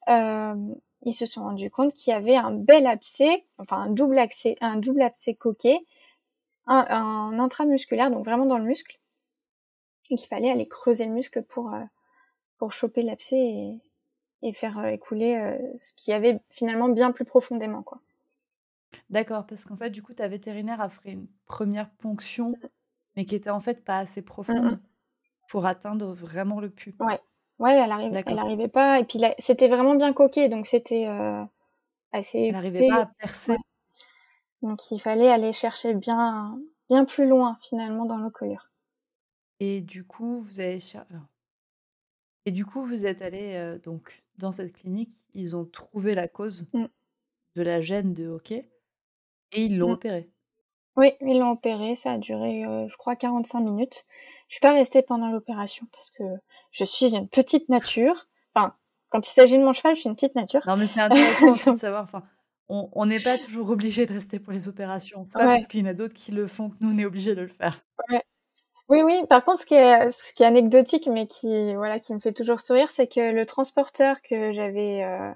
euh, 0.09 0.55
ils 1.03 1.13
se 1.13 1.25
sont 1.25 1.43
rendus 1.43 1.69
compte 1.69 1.93
qu'il 1.93 2.11
y 2.11 2.15
avait 2.15 2.35
un 2.35 2.51
bel 2.51 2.87
abcès, 2.87 3.45
enfin 3.57 3.77
un 3.77 3.89
double 3.89 4.17
abcès, 4.17 4.55
un 4.61 4.77
double 4.77 5.01
abcès 5.01 5.35
coquet, 5.35 5.79
un, 6.67 7.37
intramusculaire, 7.39 8.09
donc 8.09 8.25
vraiment 8.25 8.45
dans 8.45 8.57
le 8.57 8.63
muscle, 8.63 8.99
et 10.09 10.15
qu'il 10.15 10.27
fallait 10.27 10.51
aller 10.51 10.67
creuser 10.67 11.05
le 11.05 11.11
muscle 11.11 11.43
pour 11.43 11.73
euh, 11.73 11.83
pour 12.57 12.71
choper 12.71 13.03
l'abcès 13.03 13.37
et, 13.37 13.81
et, 14.41 14.53
faire 14.53 14.79
euh, 14.79 14.87
écouler 14.87 15.57
ce 15.79 15.91
qu'il 15.93 16.11
y 16.11 16.15
avait 16.15 16.39
finalement 16.49 16.87
bien 16.87 17.11
plus 17.11 17.25
profondément, 17.25 17.83
quoi. 17.83 17.99
D'accord, 19.09 19.45
parce 19.45 19.65
qu'en 19.65 19.75
fait, 19.75 19.89
du 19.89 20.01
coup, 20.01 20.13
ta 20.13 20.27
vétérinaire 20.27 20.79
a 20.79 20.89
fait 20.89 21.11
une 21.11 21.27
première 21.45 21.89
ponction, 21.89 22.55
mais 23.15 23.25
qui 23.25 23.35
était 23.35 23.49
en 23.49 23.59
fait 23.59 23.83
pas 23.83 23.97
assez 23.97 24.21
profonde 24.21 24.79
pour 25.47 25.65
atteindre 25.65 26.13
vraiment 26.13 26.59
le 26.59 26.69
pu. 26.69 26.93
Ouais, 26.99 27.19
ouais, 27.59 27.75
elle 27.75 27.91
arrive, 27.91 28.23
elle 28.25 28.39
arrivait 28.39 28.67
pas. 28.67 28.99
Et 28.99 29.03
puis 29.03 29.19
c'était 29.37 29.67
vraiment 29.67 29.95
bien 29.95 30.13
coqué, 30.13 30.49
donc 30.49 30.67
c'était 30.67 31.07
euh, 31.07 31.43
assez. 32.11 32.39
Elle 32.39 32.53
n'arrivait 32.53 32.87
pas 32.87 33.01
à 33.01 33.05
percer. 33.05 33.57
Donc 34.61 34.91
il 34.91 34.99
fallait 34.99 35.29
aller 35.29 35.51
chercher 35.51 35.93
bien, 35.93 36.57
bien 36.89 37.05
plus 37.05 37.27
loin 37.27 37.57
finalement 37.61 38.05
dans 38.05 38.17
l'encolure. 38.17 38.69
Et 39.59 39.81
du 39.81 40.05
coup, 40.05 40.39
vous 40.39 40.59
avez 40.59 40.79
et 42.45 42.51
du 42.51 42.65
coup, 42.65 42.83
vous 42.83 43.05
êtes 43.05 43.21
allé 43.21 43.77
donc 43.83 44.23
dans 44.37 44.51
cette 44.51 44.73
clinique, 44.73 45.13
ils 45.33 45.55
ont 45.55 45.65
trouvé 45.65 46.15
la 46.15 46.27
cause 46.27 46.67
mmh. 46.73 46.85
de 47.55 47.61
la 47.61 47.81
gêne 47.81 48.13
de 48.13 48.27
hockey 48.27 48.69
et 49.51 49.65
ils 49.65 49.77
l'ont 49.77 49.89
mmh. 49.89 49.93
opéré. 49.93 50.29
Oui, 50.95 51.13
ils 51.21 51.39
l'ont 51.39 51.51
opéré, 51.51 51.95
ça 51.95 52.13
a 52.13 52.17
duré, 52.17 52.63
je 52.87 52.95
crois, 52.97 53.15
45 53.15 53.61
minutes. 53.61 54.05
Je 54.47 54.55
suis 54.55 54.61
pas 54.61 54.73
restée 54.73 55.01
pendant 55.01 55.29
l'opération 55.29 55.87
parce 55.91 56.11
que 56.11 56.23
je 56.71 56.83
suis 56.83 57.15
une 57.15 57.27
petite 57.27 57.67
nature. 57.69 58.27
Enfin, 58.53 58.75
quand 59.09 59.27
il 59.27 59.31
s'agit 59.31 59.57
de 59.57 59.63
mon 59.63 59.73
cheval, 59.73 59.95
je 59.95 60.01
suis 60.01 60.09
une 60.09 60.15
petite 60.15 60.35
nature. 60.35 60.61
Non, 60.67 60.77
mais 60.77 60.85
c'est 60.87 61.01
intéressant 61.01 61.73
de 61.73 61.77
savoir. 61.79 62.03
Enfin, 62.03 62.23
on 62.67 63.05
n'est 63.05 63.19
pas 63.19 63.37
toujours 63.37 63.69
obligé 63.69 64.05
de 64.05 64.13
rester 64.13 64.39
pour 64.39 64.53
les 64.53 64.67
opérations. 64.67 65.25
C'est 65.25 65.39
pas 65.39 65.45
parce 65.45 65.67
qu'il 65.67 65.79
y 65.79 65.83
en 65.83 65.87
a 65.87 65.93
d'autres 65.93 66.13
qui 66.13 66.31
le 66.31 66.47
font 66.47 66.69
que 66.69 66.75
nous, 66.81 66.93
on 66.93 66.97
est 66.97 67.05
obligé 67.05 67.35
de 67.35 67.41
le 67.41 67.47
faire. 67.47 67.83
Oui, 68.89 69.01
oui. 69.01 69.21
Par 69.29 69.43
contre, 69.43 69.59
ce 69.59 69.65
qui 69.65 69.75
est, 69.75 70.11
ce 70.11 70.33
qui 70.33 70.43
est 70.43 70.45
anecdotique, 70.45 71.07
mais 71.11 71.25
qui, 71.25 71.73
voilà, 71.75 71.99
qui 71.99 72.13
me 72.13 72.19
fait 72.19 72.33
toujours 72.33 72.61
sourire, 72.61 72.89
c'est 72.89 73.07
que 73.07 73.31
le 73.31 73.45
transporteur 73.45 74.21
que 74.21 74.51
j'avais, 74.53 75.03
euh, 75.03 75.31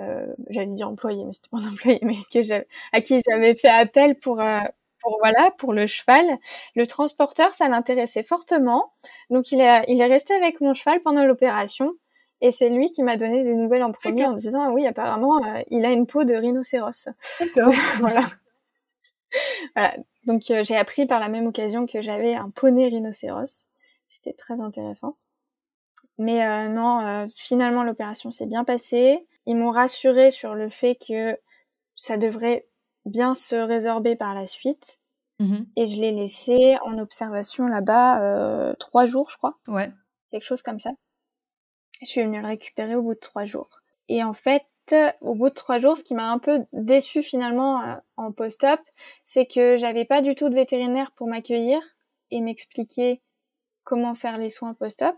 euh, 0.00 0.26
j'allais 0.50 0.72
dire 0.72 0.88
employé, 0.88 1.24
mais 1.24 1.32
c'était 1.32 1.48
pas 1.50 1.58
un 1.58 1.68
employé, 1.72 2.00
mais 2.02 2.16
que 2.32 2.64
à 2.92 3.00
qui 3.00 3.20
j'avais 3.28 3.54
fait 3.54 3.68
appel 3.68 4.16
pour, 4.16 4.40
euh, 4.40 4.60
pour 5.02 5.18
voilà, 5.20 5.50
pour 5.58 5.72
le 5.72 5.86
cheval, 5.86 6.38
le 6.74 6.86
transporteur, 6.86 7.52
ça 7.52 7.68
l'intéressait 7.68 8.22
fortement. 8.22 8.92
Donc, 9.30 9.52
il 9.52 9.60
est, 9.60 9.84
il 9.88 10.00
est 10.00 10.06
resté 10.06 10.34
avec 10.34 10.60
mon 10.60 10.74
cheval 10.74 11.02
pendant 11.02 11.24
l'opération. 11.24 11.94
Et 12.42 12.50
c'est 12.50 12.68
lui 12.70 12.90
qui 12.90 13.04
m'a 13.04 13.16
donné 13.16 13.44
des 13.44 13.54
nouvelles 13.54 13.84
en 13.84 13.92
premier 13.92 14.26
en 14.26 14.32
me 14.32 14.36
disant, 14.36 14.62
ah 14.62 14.72
oui, 14.72 14.84
apparemment, 14.84 15.40
euh, 15.44 15.62
il 15.70 15.84
a 15.84 15.92
une 15.92 16.08
peau 16.08 16.24
de 16.24 16.34
rhinocéros. 16.34 17.08
D'accord. 17.38 17.72
voilà. 18.00 18.22
voilà. 19.76 19.96
Donc 20.26 20.50
euh, 20.50 20.64
j'ai 20.64 20.76
appris 20.76 21.06
par 21.06 21.20
la 21.20 21.28
même 21.28 21.46
occasion 21.46 21.86
que 21.86 22.02
j'avais 22.02 22.34
un 22.34 22.50
poney 22.50 22.88
rhinocéros. 22.88 23.68
C'était 24.08 24.32
très 24.32 24.60
intéressant. 24.60 25.16
Mais 26.18 26.44
euh, 26.44 26.68
non, 26.68 27.26
finalement 27.34 27.84
l'opération 27.84 28.32
s'est 28.32 28.46
bien 28.46 28.64
passée. 28.64 29.24
Ils 29.46 29.56
m'ont 29.56 29.70
rassuré 29.70 30.32
sur 30.32 30.54
le 30.54 30.68
fait 30.68 30.96
que 30.96 31.38
ça 31.94 32.16
devrait 32.16 32.66
bien 33.04 33.34
se 33.34 33.56
résorber 33.56 34.16
par 34.16 34.34
la 34.34 34.46
suite. 34.46 35.00
Mmh 35.38 35.62
Et 35.76 35.86
je 35.86 36.00
l'ai 36.00 36.12
laissé 36.12 36.76
en 36.84 36.98
observation 36.98 37.66
là-bas 37.66 38.74
trois 38.78 39.06
jours, 39.06 39.30
je 39.30 39.36
crois. 39.36 39.58
Ouais. 39.66 39.90
Quelque 40.30 40.44
chose 40.44 40.62
comme 40.62 40.80
ça. 40.80 40.90
Je 42.00 42.06
suis 42.06 42.22
venue 42.22 42.40
le 42.40 42.46
récupérer 42.46 42.96
au 42.96 43.02
bout 43.02 43.14
de 43.14 43.20
trois 43.20 43.44
jours. 43.44 43.68
Et 44.08 44.22
en 44.24 44.32
fait, 44.32 44.64
au 45.20 45.34
bout 45.34 45.48
de 45.48 45.54
trois 45.54 45.78
jours, 45.78 45.96
ce 45.96 46.04
qui 46.04 46.14
m'a 46.14 46.30
un 46.30 46.38
peu 46.38 46.64
déçu 46.72 47.22
finalement 47.22 47.82
euh, 47.82 47.94
en 48.16 48.32
post-op, 48.32 48.80
c'est 49.24 49.46
que 49.46 49.76
j'avais 49.76 50.04
pas 50.04 50.22
du 50.22 50.34
tout 50.34 50.48
de 50.48 50.54
vétérinaire 50.54 51.12
pour 51.12 51.28
m'accueillir 51.28 51.80
et 52.30 52.40
m'expliquer 52.40 53.22
comment 53.84 54.14
faire 54.14 54.38
les 54.38 54.50
soins 54.50 54.74
post-op. 54.74 55.16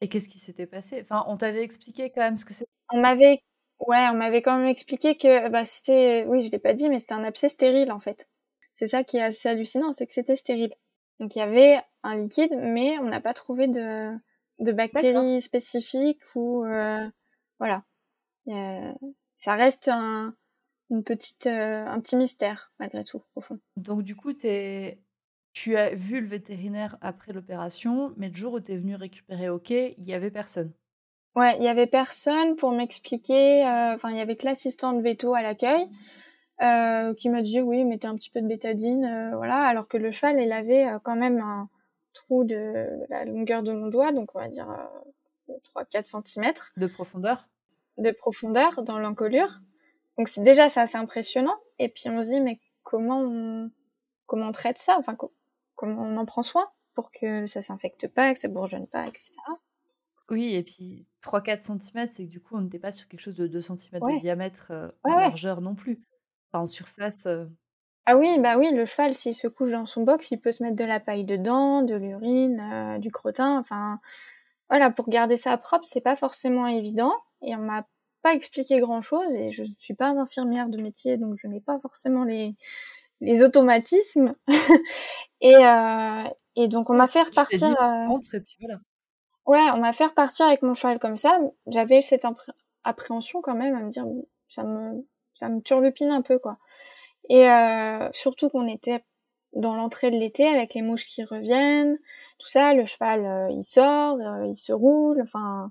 Et 0.00 0.08
qu'est-ce 0.08 0.28
qui 0.28 0.38
s'était 0.38 0.66
passé? 0.66 1.00
Enfin, 1.02 1.24
on 1.28 1.36
t'avait 1.36 1.62
expliqué 1.62 2.10
quand 2.10 2.22
même 2.22 2.36
ce 2.36 2.44
que 2.44 2.54
c'est. 2.54 2.66
On 2.92 3.00
m'avait, 3.00 3.42
ouais, 3.86 4.06
on 4.10 4.14
m'avait 4.14 4.42
quand 4.42 4.56
même 4.58 4.68
expliqué 4.68 5.16
que 5.16 5.48
bah 5.48 5.64
c'était, 5.64 6.24
oui, 6.26 6.40
je 6.42 6.50
l'ai 6.50 6.58
pas 6.58 6.72
dit, 6.72 6.88
mais 6.88 6.98
c'était 6.98 7.14
un 7.14 7.24
abcès 7.24 7.48
stérile 7.48 7.92
en 7.92 8.00
fait. 8.00 8.28
C'est 8.74 8.86
ça 8.86 9.04
qui 9.04 9.18
est 9.18 9.22
assez 9.22 9.48
hallucinant, 9.48 9.92
c'est 9.92 10.06
que 10.06 10.12
c'était 10.12 10.36
stérile. 10.36 10.74
Donc 11.20 11.36
il 11.36 11.38
y 11.38 11.42
avait 11.42 11.80
un 12.02 12.16
liquide, 12.16 12.56
mais 12.58 12.98
on 12.98 13.04
n'a 13.04 13.20
pas 13.20 13.34
trouvé 13.34 13.68
de 13.68 14.12
de 14.58 14.72
bactéries 14.72 15.40
spécifiques 15.40 16.22
ou 16.34 16.64
euh, 16.64 17.08
voilà. 17.58 17.84
Euh, 18.48 18.92
ça 19.36 19.54
reste 19.54 19.88
un, 19.88 20.34
une 20.90 21.04
petite, 21.04 21.46
euh, 21.46 21.84
un 21.86 22.00
petit 22.00 22.16
mystère, 22.16 22.72
malgré 22.78 23.04
tout, 23.04 23.22
au 23.34 23.40
fond. 23.40 23.58
Donc, 23.76 24.02
du 24.02 24.14
coup, 24.14 24.32
es... 24.44 25.00
tu 25.52 25.76
as 25.76 25.94
vu 25.94 26.20
le 26.20 26.26
vétérinaire 26.26 26.96
après 27.00 27.32
l'opération, 27.32 28.12
mais 28.16 28.28
le 28.28 28.34
jour 28.34 28.54
où 28.54 28.60
tu 28.60 28.72
es 28.72 28.76
venu 28.76 28.94
récupérer 28.94 29.48
OK, 29.48 29.70
il 29.70 30.06
y 30.06 30.14
avait 30.14 30.30
personne? 30.30 30.72
Ouais, 31.34 31.56
il 31.58 31.64
y 31.64 31.68
avait 31.68 31.86
personne 31.86 32.56
pour 32.56 32.72
m'expliquer. 32.72 33.66
Euh, 33.66 33.94
enfin, 33.94 34.10
il 34.10 34.16
y 34.16 34.20
avait 34.20 34.36
que 34.36 34.44
l'assistant 34.44 34.92
de 34.92 35.02
veto 35.02 35.34
à 35.34 35.42
l'accueil 35.42 35.88
euh, 36.62 37.14
qui 37.14 37.30
m'a 37.30 37.42
dit 37.42 37.60
oui, 37.60 37.84
mettez 37.84 38.06
un 38.06 38.16
petit 38.16 38.30
peu 38.30 38.40
de 38.42 38.46
bétadine, 38.46 39.32
voilà. 39.34 39.56
Alors 39.56 39.88
que 39.88 39.96
le 39.96 40.10
cheval, 40.10 40.40
il 40.40 40.52
avait 40.52 40.86
quand 41.04 41.16
même 41.16 41.40
un 41.40 41.68
trou 42.12 42.44
de 42.44 42.88
la 43.08 43.24
longueur 43.24 43.62
de 43.62 43.72
mon 43.72 43.88
doigt, 43.88 44.12
donc 44.12 44.34
on 44.34 44.38
va 44.38 44.48
dire 44.48 44.68
3-4 45.74 46.22
cm. 46.22 46.52
De 46.76 46.86
profondeur 46.86 47.46
de 47.98 48.10
profondeur 48.10 48.82
dans 48.82 48.98
l'encolure. 48.98 49.60
Donc 50.18 50.28
c'est 50.28 50.42
déjà 50.42 50.68
ça 50.68 50.82
assez 50.82 50.98
impressionnant. 50.98 51.56
Et 51.78 51.88
puis 51.88 52.04
on 52.08 52.22
se 52.22 52.30
dit 52.30 52.40
mais 52.40 52.60
comment 52.82 53.20
on, 53.20 53.70
comment 54.26 54.48
on 54.48 54.52
traite 54.52 54.78
ça? 54.78 54.96
Enfin 54.98 55.16
comment 55.74 56.02
on 56.02 56.16
en 56.16 56.24
prend 56.24 56.42
soin 56.42 56.68
pour 56.94 57.10
que 57.10 57.46
ça 57.46 57.62
s'infecte 57.62 58.08
pas, 58.08 58.32
que 58.32 58.38
ça 58.38 58.48
bourgeonne 58.48 58.86
pas, 58.86 59.06
etc. 59.06 59.32
Oui, 60.32 60.54
et 60.54 60.62
puis 60.62 61.06
3-4 61.22 61.60
cm, 61.60 62.08
c'est 62.10 62.24
que 62.24 62.30
du 62.30 62.40
coup 62.40 62.56
on 62.56 62.62
n'était 62.62 62.78
pas 62.78 62.90
sur 62.90 63.06
quelque 63.06 63.20
chose 63.20 63.36
de 63.36 63.46
2 63.46 63.60
cm 63.60 64.00
de 64.00 64.20
diamètre 64.20 64.68
euh, 64.70 64.88
en 65.04 65.20
largeur 65.20 65.60
non 65.60 65.74
plus. 65.74 66.02
Enfin, 66.50 66.62
en 66.62 66.66
surface. 66.66 67.26
Euh. 67.26 67.44
Ah 68.06 68.16
oui, 68.16 68.38
bah 68.40 68.56
oui, 68.56 68.72
le 68.72 68.86
cheval, 68.86 69.12
s'il 69.12 69.34
se 69.34 69.46
couche 69.46 69.72
dans 69.72 69.84
son 69.84 70.04
box, 70.04 70.30
il 70.30 70.40
peut 70.40 70.50
se 70.50 70.62
mettre 70.62 70.76
de 70.76 70.84
la 70.84 71.00
paille 71.00 71.26
dedans, 71.26 71.82
de 71.82 71.94
l'urine, 71.94 72.60
euh, 72.72 72.98
du 72.98 73.10
crottin, 73.10 73.58
enfin 73.58 74.00
voilà, 74.70 74.90
pour 74.90 75.10
garder 75.10 75.36
ça 75.36 75.58
propre, 75.58 75.86
c'est 75.86 76.00
pas 76.00 76.16
forcément 76.16 76.66
évident 76.66 77.12
et 77.42 77.54
on 77.54 77.60
m'a 77.60 77.86
pas 78.22 78.32
expliqué 78.32 78.80
grand 78.80 79.02
chose 79.02 79.30
et 79.34 79.50
je 79.50 79.64
ne 79.64 79.74
suis 79.78 79.94
pas 79.94 80.08
infirmière 80.08 80.68
de 80.70 80.80
métier 80.80 81.18
donc 81.18 81.34
je 81.36 81.46
n'ai 81.46 81.60
pas 81.60 81.78
forcément 81.80 82.24
les 82.24 82.54
les 83.20 83.42
automatismes 83.42 84.32
et 85.40 85.56
euh, 85.56 86.24
et 86.56 86.68
donc 86.68 86.88
on 86.88 86.94
m'a 86.94 87.08
fait 87.08 87.22
repartir 87.22 87.68
euh... 87.82 88.06
ouais 89.46 89.70
on 89.74 89.78
m'a 89.78 89.92
fait 89.92 90.06
repartir 90.06 90.46
avec 90.46 90.62
mon 90.62 90.74
cheval 90.74 90.98
comme 90.98 91.16
ça. 91.16 91.38
J'avais 91.66 92.02
cette 92.02 92.26
appréhension 92.84 93.40
quand 93.40 93.54
même 93.54 93.74
à 93.74 93.80
me 93.80 93.90
dire 93.90 94.06
ça 94.46 94.64
me 94.64 95.06
ça 95.34 95.48
me 95.48 95.60
turlupine 95.60 96.10
un 96.10 96.22
peu 96.22 96.38
quoi. 96.38 96.58
Et 97.28 97.48
euh, 97.48 98.08
surtout 98.12 98.50
qu'on 98.50 98.66
était 98.66 99.04
dans 99.54 99.74
l'entrée 99.76 100.10
de 100.10 100.16
l'été 100.16 100.46
avec 100.46 100.74
les 100.74 100.82
mouches 100.82 101.06
qui 101.06 101.24
reviennent 101.24 101.98
tout 102.38 102.48
ça 102.48 102.74
le 102.74 102.86
cheval 102.86 103.24
euh, 103.24 103.50
il 103.50 103.62
sort 103.62 104.16
euh, 104.20 104.46
il 104.46 104.56
se 104.56 104.72
roule. 104.72 105.20
Enfin 105.22 105.70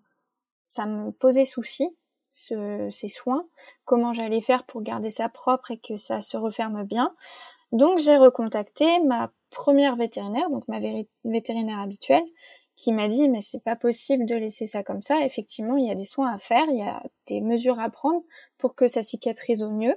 ça 0.70 0.86
me 0.86 1.12
posait 1.12 1.46
souci, 1.46 1.96
ce, 2.30 2.88
ces 2.90 3.10
soins, 3.10 3.46
comment 3.86 4.14
j'allais 4.14 4.42
faire 4.42 4.64
pour 4.64 4.82
garder 4.82 5.10
ça 5.10 5.30
propre 5.30 5.72
et 5.72 5.78
que 5.78 5.98
ça 5.98 6.22
se 6.22 6.38
referme 6.38 6.84
bien. 6.84 7.14
Donc 7.74 8.00
j'ai 8.00 8.18
recontacté 8.18 9.00
ma 9.02 9.32
première 9.50 9.98
vétérinaire, 9.98 10.50
donc 10.50 10.68
ma 10.68 10.80
vétérinaire 11.26 11.80
habituelle, 11.80 12.24
qui 12.76 12.92
m'a 12.94 13.08
dit 13.08 13.30
mais 13.30 13.42
c'est 13.42 13.64
pas 13.64 13.76
possible 13.76 14.26
de 14.26 14.36
laisser 14.36 14.66
ça 14.66 14.84
comme 14.84 15.02
ça. 15.02 15.26
Effectivement, 15.26 15.78
il 15.78 15.88
y 15.88 15.92
a 15.92 15.96
des 15.96 16.06
soins 16.06 16.34
à 16.34 16.38
faire, 16.38 16.66
il 16.70 16.78
y 16.78 16.88
a 16.88 17.04
des 17.28 17.42
mesures 17.42 17.80
à 17.80 17.90
prendre 17.90 18.24
pour 18.58 18.76
que 18.76 18.88
ça 18.88 19.04
cicatrise 19.04 19.64
au 19.64 19.72
mieux. 19.72 19.96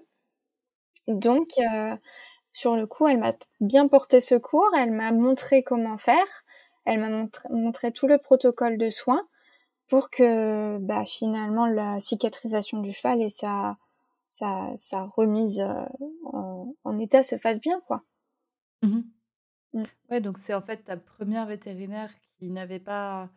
Donc 1.07 1.53
euh, 1.59 1.97
sur 2.53 2.77
le 2.77 2.87
coup, 2.87 3.07
elle 3.09 3.19
m'a 3.19 3.33
bien 3.61 3.89
porté 3.89 4.21
secours, 4.21 4.71
elle 4.77 4.93
m'a 4.93 5.13
montré 5.13 5.63
comment 5.63 5.99
faire, 5.99 6.45
elle 6.85 7.01
m'a 7.01 7.29
montré 7.51 7.93
tout 7.93 8.07
le 8.07 8.19
protocole 8.19 8.79
de 8.79 8.91
soins 8.91 9.27
pour 9.89 10.11
que 10.11 10.79
bah, 10.79 11.05
finalement 11.05 11.67
la 11.67 12.01
cicatrisation 12.01 12.81
du 12.81 12.93
cheval 12.93 13.23
et 13.23 13.29
sa, 13.29 13.77
sa, 14.31 15.05
remise 15.17 15.61
euh, 15.61 15.85
en, 16.25 16.75
en, 16.85 16.99
état 16.99 17.23
se 17.23 17.37
fasse 17.37 17.61
bien, 17.61 17.81
quoi. 17.87 18.03
Mmh 18.83 19.03
mmh. 19.75 19.83
Ouais, 20.11 20.21
donc 20.21 20.39
c'est 20.39 20.55
en 20.55 20.63
fait 20.63 20.85
ta 20.85 20.97
première 20.97 21.47
vétérinaire 21.47 22.11
qui 22.39 22.51
n'avait 22.51 22.81
pas, 22.81 23.31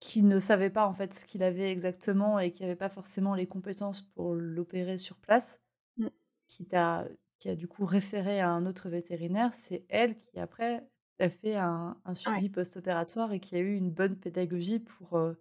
qui 0.00 0.22
ne 0.22 0.38
savait 0.38 0.70
pas 0.70 0.86
en 0.86 0.94
fait 0.94 1.14
ce 1.14 1.24
qu'il 1.24 1.42
avait 1.42 1.70
exactement 1.70 2.38
et 2.38 2.52
qui 2.52 2.62
n'avait 2.62 2.76
pas 2.76 2.88
forcément 2.88 3.34
les 3.34 3.46
compétences 3.46 4.02
pour 4.02 4.34
l'opérer 4.34 4.98
sur 4.98 5.16
place, 5.16 5.60
mmh. 5.96 6.08
qui 6.48 6.66
t'a, 6.66 7.06
qui 7.38 7.48
a 7.48 7.56
du 7.56 7.68
coup 7.68 7.84
référé 7.84 8.40
à 8.40 8.50
un 8.50 8.66
autre 8.66 8.88
vétérinaire. 8.88 9.52
C'est 9.52 9.84
elle 9.88 10.16
qui 10.24 10.38
après 10.38 10.86
a 11.18 11.30
fait 11.30 11.56
un, 11.56 11.96
suivi 12.14 12.48
post-opératoire 12.48 13.32
et 13.32 13.40
qui 13.40 13.54
a 13.56 13.58
eu 13.58 13.74
une 13.74 13.90
bonne 13.90 14.16
pédagogie 14.16 14.80
pour, 14.80 15.16
euh, 15.16 15.34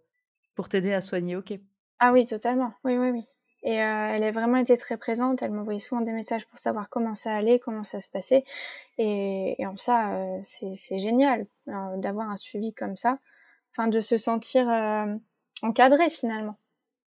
pour 0.55 0.69
t'aider 0.69 0.93
à 0.93 1.01
soigner 1.01 1.35
OK. 1.35 1.59
Ah 1.99 2.11
oui, 2.13 2.25
totalement. 2.25 2.73
Oui, 2.83 2.97
oui, 2.97 3.09
oui. 3.11 3.23
Et 3.63 3.81
euh, 3.81 4.07
elle 4.13 4.23
a 4.23 4.31
vraiment 4.31 4.57
été 4.57 4.75
très 4.77 4.97
présente. 4.97 5.41
Elle 5.41 5.51
m'envoyait 5.51 5.79
souvent 5.79 6.01
des 6.01 6.13
messages 6.13 6.47
pour 6.47 6.59
savoir 6.59 6.89
comment 6.89 7.13
ça 7.13 7.35
allait, 7.35 7.59
comment 7.59 7.83
ça 7.83 7.99
se 7.99 8.09
passait. 8.09 8.43
Et, 8.97 9.55
en 9.65 9.77
ça, 9.77 10.15
euh, 10.15 10.39
c'est 10.43 10.97
génial 10.97 11.45
d'avoir 11.67 12.29
un 12.29 12.37
suivi 12.37 12.73
comme 12.73 12.97
ça. 12.97 13.19
Enfin, 13.71 13.87
de 13.87 14.01
se 14.01 14.17
sentir 14.17 14.67
encadré 15.61 16.09
finalement. 16.09 16.57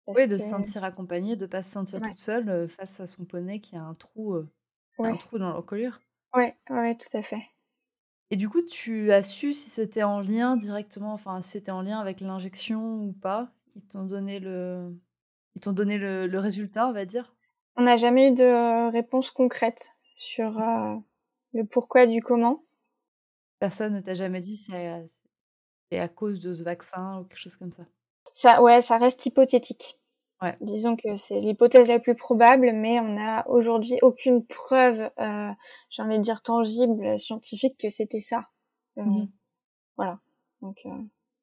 oui, 0.06 0.26
de 0.28 0.38
se 0.38 0.48
sentir 0.48 0.84
accompagnée, 0.84 1.36
de 1.36 1.46
ne 1.46 1.50
pas 1.50 1.62
se 1.62 1.70
sentir 1.70 2.00
toute 2.00 2.18
seule 2.18 2.68
face 2.68 3.00
à 3.00 3.06
son 3.06 3.24
poney 3.24 3.60
qui 3.60 3.76
a 3.76 3.82
un 3.82 3.94
trou, 3.94 4.36
un 4.98 5.16
trou 5.16 5.38
dans 5.38 5.50
l'encolure. 5.50 6.00
Oui, 6.34 6.46
ouais, 6.70 6.94
tout 6.94 7.14
à 7.16 7.22
fait. 7.22 7.42
Et 8.30 8.36
du 8.36 8.48
coup, 8.48 8.62
tu 8.62 9.12
as 9.12 9.22
su 9.22 9.52
si 9.52 9.70
c'était 9.70 10.02
en 10.02 10.20
lien 10.20 10.56
directement, 10.56 11.12
enfin, 11.12 11.40
si 11.42 11.50
c'était 11.50 11.70
en 11.70 11.82
lien 11.82 12.00
avec 12.00 12.20
l'injection 12.20 13.02
ou 13.02 13.12
pas? 13.12 13.52
Ils 13.76 13.86
t'ont 13.86 14.04
donné 14.04 14.40
le 14.40 14.92
ils 15.56 15.60
t'ont 15.60 15.72
donné 15.72 15.98
le 15.98 16.28
le 16.28 16.38
résultat, 16.38 16.86
on 16.86 16.92
va 16.92 17.04
dire? 17.04 17.34
On 17.76 17.82
n'a 17.82 17.96
jamais 17.96 18.28
eu 18.28 18.34
de 18.34 18.90
réponse 18.92 19.32
concrète. 19.32 19.90
sur 20.14 20.60
le 21.52 21.64
pourquoi 21.64 22.06
du 22.06 22.22
comment. 22.22 22.62
Personne 23.58 23.94
ne 23.94 24.00
t'a 24.00 24.14
jamais 24.14 24.40
dit 24.40 24.56
c'est 24.56 24.86
à, 24.86 26.02
à 26.02 26.08
cause 26.08 26.40
de 26.40 26.54
ce 26.54 26.62
vaccin 26.62 27.18
ou 27.18 27.24
quelque 27.24 27.38
chose 27.38 27.56
comme 27.56 27.72
ça? 27.72 27.84
Ça, 28.34 28.62
ouais, 28.62 28.80
ça 28.80 28.98
reste 28.98 29.24
hypothétique. 29.24 29.98
Ouais. 30.42 30.56
Disons 30.60 30.96
que 30.96 31.16
c'est 31.16 31.40
l'hypothèse 31.40 31.88
la 31.88 31.98
plus 31.98 32.14
probable, 32.14 32.72
mais 32.74 33.00
on 33.00 33.14
n'a 33.14 33.48
aujourd'hui 33.48 33.98
aucune 34.02 34.44
preuve, 34.44 35.10
euh, 35.18 35.50
j'ai 35.88 36.02
envie 36.02 36.18
de 36.18 36.22
dire 36.22 36.42
tangible, 36.42 37.18
scientifique, 37.18 37.78
que 37.78 37.88
c'était 37.88 38.20
ça. 38.20 38.46
Euh, 38.98 39.02
mmh 39.02 39.28
voilà. 39.96 40.20
Donc, 40.60 40.76
euh... 40.84 40.90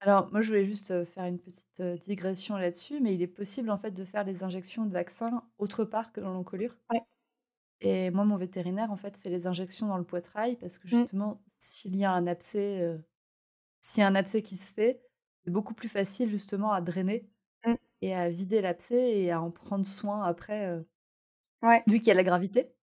Alors, 0.06 0.30
moi, 0.34 0.42
je 0.42 0.50
voulais 0.50 0.66
juste 0.66 0.92
euh, 0.92 1.06
faire 1.06 1.24
une 1.24 1.40
petite 1.40 1.80
euh, 1.80 1.96
digression 1.96 2.58
là-dessus, 2.58 3.00
mais 3.00 3.14
il 3.14 3.22
est 3.22 3.28
possible, 3.28 3.70
en 3.70 3.78
fait, 3.78 3.92
de 3.92 4.04
faire 4.04 4.26
les 4.26 4.44
injections 4.44 4.86
de 4.86 4.92
vaccins 4.92 5.46
autre 5.60 5.86
part 5.86 6.12
que 6.12 6.20
dans 6.20 6.34
l'encolure? 6.34 6.74
Ouais. 6.92 7.00
Et 7.80 8.12
moi, 8.12 8.26
mon 8.26 8.36
vétérinaire, 8.36 8.92
en 8.92 8.98
fait, 8.98 9.18
fait 9.18 9.30
les 9.30 9.48
injections 9.48 9.88
dans 9.88 9.98
le 9.98 10.04
poitrail 10.04 10.58
parce 10.58 10.78
que 10.78 10.88
mmh. 10.88 11.00
justement, 11.00 11.42
s'il 11.58 11.96
y 11.96 12.04
a 12.04 12.12
un 12.12 12.28
abcès, 12.28 12.82
euh, 12.82 12.98
s'il 13.80 14.02
y 14.02 14.04
a 14.04 14.08
un 14.08 14.16
abcès 14.16 14.42
qui 14.42 14.58
se 14.58 14.74
fait, 14.74 15.02
c'est 15.46 15.52
beaucoup 15.52 15.74
plus 15.74 15.88
facile 15.88 16.30
justement 16.30 16.74
à 16.74 16.82
drainer 16.82 17.26
mmh. 17.66 17.74
et 18.02 18.14
à 18.14 18.30
vider 18.30 18.60
l'abcès 18.60 19.22
et 19.22 19.32
à 19.32 19.42
en 19.42 19.52
prendre 19.52 19.86
soin 19.86 20.24
après, 20.24 20.84
ouais. 21.62 21.82
vu 21.88 22.00
qu'il 22.00 22.10
y 22.10 22.12
a 22.12 22.16
la 22.16 22.24
gravité. 22.24 22.74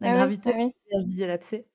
La 0.00 0.10
ah 0.10 0.14
gravité, 0.14 0.54
oui, 0.56 0.74
ah 0.94 1.00
à 1.00 1.02
vider 1.02 1.26
l'abcès. 1.26 1.66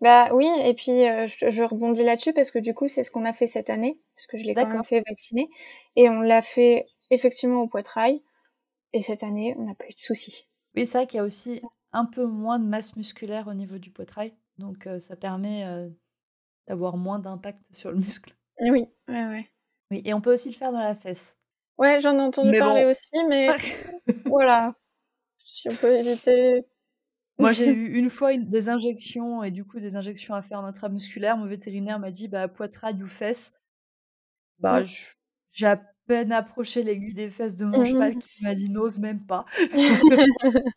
Bah 0.00 0.32
oui, 0.32 0.48
et 0.62 0.74
puis 0.74 1.02
je, 1.28 1.50
je, 1.50 1.62
rebondis 1.64 2.04
là-dessus 2.04 2.32
parce 2.32 2.52
que 2.52 2.60
du 2.60 2.72
coup, 2.72 2.86
c'est 2.86 3.02
ce 3.02 3.10
qu'on 3.10 3.24
a 3.24 3.32
fait 3.32 3.48
cette 3.48 3.70
année, 3.70 4.00
parce 4.18 4.26
que 4.26 4.36
je 4.36 4.44
l'ai 4.44 4.54
quand 4.54 4.68
même 4.68 4.82
fait 4.82 5.02
vacciner, 5.08 5.48
et 5.94 6.08
on 6.08 6.20
l'a 6.20 6.42
fait 6.42 6.86
effectivement 7.10 7.62
au 7.62 7.68
poitrail, 7.68 8.20
et 8.92 9.00
cette 9.00 9.22
année, 9.22 9.54
on 9.58 9.64
n'a 9.64 9.74
pas 9.74 9.86
eu 9.86 9.94
de 9.94 9.98
soucis. 9.98 10.48
Oui, 10.74 10.84
c'est 10.84 10.98
vrai 10.98 11.06
qu'il 11.06 11.18
y 11.18 11.20
a 11.20 11.24
aussi 11.24 11.62
un 11.92 12.04
peu 12.04 12.26
moins 12.26 12.58
de 12.58 12.64
masse 12.64 12.96
musculaire 12.96 13.46
au 13.46 13.54
niveau 13.54 13.78
du 13.78 13.90
poitrail, 13.90 14.34
donc 14.58 14.88
ça 14.98 15.14
permet 15.14 15.64
d'avoir 16.66 16.96
moins 16.96 17.20
d'impact 17.20 17.64
sur 17.72 17.92
le 17.92 17.98
muscle. 17.98 18.34
Oui, 18.60 18.86
ouais, 19.08 19.26
ouais. 19.26 19.48
Oui, 19.90 20.02
et 20.04 20.12
on 20.14 20.20
peut 20.20 20.32
aussi 20.32 20.50
le 20.50 20.56
faire 20.56 20.72
dans 20.72 20.82
la 20.82 20.94
fesse. 20.94 21.36
Ouais, 21.78 22.00
j'en 22.00 22.18
ai 22.18 22.22
entendu 22.22 22.58
parler 22.58 22.84
aussi, 22.84 23.16
mais 23.28 23.48
voilà, 24.26 24.74
si 25.36 25.68
on 25.68 25.76
peut 25.76 25.96
éviter. 25.96 26.66
Moi, 27.38 27.52
j'ai 27.52 27.70
eu 27.70 27.94
une 27.96 28.10
fois 28.10 28.36
des 28.36 28.68
injections 28.68 29.44
et 29.44 29.50
du 29.50 29.64
coup 29.64 29.78
des 29.78 29.96
injections 29.96 30.34
à 30.34 30.42
faire 30.42 30.58
en 30.58 30.64
intramusculaire. 30.64 31.36
Mon 31.36 31.46
vétérinaire 31.46 32.00
m'a 32.00 32.10
dit 32.10 32.28
bah 32.28 32.48
poitrail 32.48 33.00
ou 33.02 33.06
fesses. 33.06 33.52
Bah, 34.58 34.82
j'ai 35.52 35.66
à 35.66 35.80
peine 36.06 36.32
approché 36.32 36.82
l'aiguille 36.82 37.14
des 37.14 37.30
fesses 37.30 37.56
de 37.56 37.64
mon 37.64 37.84
cheval 37.84 38.16
qui 38.16 38.42
m'a 38.42 38.54
dit 38.54 38.70
n'ose 38.70 38.98
même 38.98 39.24
pas. 39.24 39.44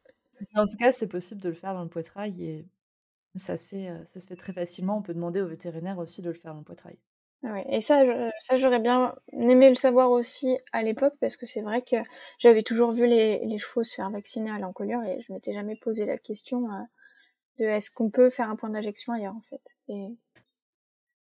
En 0.56 0.66
tout 0.66 0.76
cas, 0.76 0.92
c'est 0.92 1.08
possible 1.08 1.40
de 1.40 1.50
le 1.50 1.56
faire 1.56 1.74
dans 1.74 1.84
le 1.84 1.90
poitrail 1.90 2.44
et 2.44 2.66
ça 3.36 3.58
se 3.58 3.70
fait, 3.70 3.90
ça 4.06 4.20
se 4.20 4.28
fait 4.28 4.36
très 4.36 4.54
facilement. 4.54 4.98
On 4.98 5.02
peut 5.02 5.14
demander 5.14 5.40
au 5.40 5.48
vétérinaire 5.48 6.00
aussi 6.00 6.22
de 6.22 6.30
le 6.30 6.36
faire 6.36 6.54
dans 6.54 6.60
le 6.60 6.66
poitrail. 6.66 6.98
Ouais, 7.44 7.66
et 7.70 7.82
ça, 7.82 8.04
ça 8.40 8.58
j'aurais 8.58 8.80
bien 8.80 9.16
aimé 9.32 9.70
le 9.70 9.76
savoir 9.76 10.12
aussi 10.12 10.58
à 10.74 10.84
l'époque 10.84 11.14
parce 11.20 11.38
que 11.38 11.48
c'est 11.48 11.62
vrai 11.62 11.82
que 11.82 11.96
j'avais 12.38 12.62
toujours 12.62 12.92
vu 12.92 13.08
les, 13.08 13.40
les, 13.46 13.58
chevaux 13.58 13.84
se 13.84 13.96
faire 13.96 14.12
vacciner 14.12 14.52
à 14.52 14.60
l'encolure 14.60 15.02
et 15.04 15.22
je 15.22 15.34
m'étais 15.34 15.54
jamais 15.54 15.76
posé 15.76 16.06
la 16.06 16.20
question 16.20 16.68
de 17.58 17.66
est-ce 17.66 17.90
qu'on 17.90 18.12
peut 18.12 18.30
faire 18.30 18.50
un 18.50 18.56
point 18.56 18.70
d'injection 18.70 19.14
ailleurs 19.14 19.36
en 19.36 19.42
fait. 19.42 19.76
Et 19.88 20.08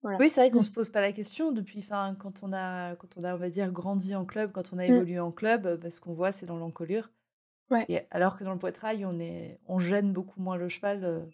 voilà. 0.06 0.20
Oui, 0.20 0.30
c'est 0.30 0.40
vrai 0.40 0.52
qu'on 0.52 0.62
se 0.62 0.70
pose 0.70 0.90
pas 0.90 1.02
la 1.02 1.12
question 1.12 1.52
depuis, 1.52 1.80
enfin, 1.80 2.16
quand 2.20 2.44
on 2.44 2.54
a, 2.54 2.96
quand 2.96 3.18
on 3.18 3.24
a, 3.24 3.34
on 3.34 3.40
va 3.40 3.50
dire, 3.50 3.72
grandi 3.72 4.14
en 4.14 4.24
club, 4.24 4.52
quand 4.52 4.72
on 4.72 4.78
a 4.78 4.84
mmh. 4.84 4.94
évolué 4.94 5.20
en 5.20 5.32
club, 5.32 5.80
parce 5.82 6.00
qu'on 6.00 6.14
voit 6.14 6.32
c'est 6.32 6.46
dans 6.46 6.58
l'encolure. 6.58 7.10
Ouais. 7.72 8.08
alors 8.12 8.38
que 8.38 8.44
dans 8.44 8.54
le 8.54 8.60
poitrail, 8.60 9.04
on, 9.04 9.20
est, 9.20 9.60
on 9.66 9.80
gêne 9.80 10.14
beaucoup 10.14 10.40
moins 10.40 10.58
le 10.58 10.70
cheval, 10.70 11.28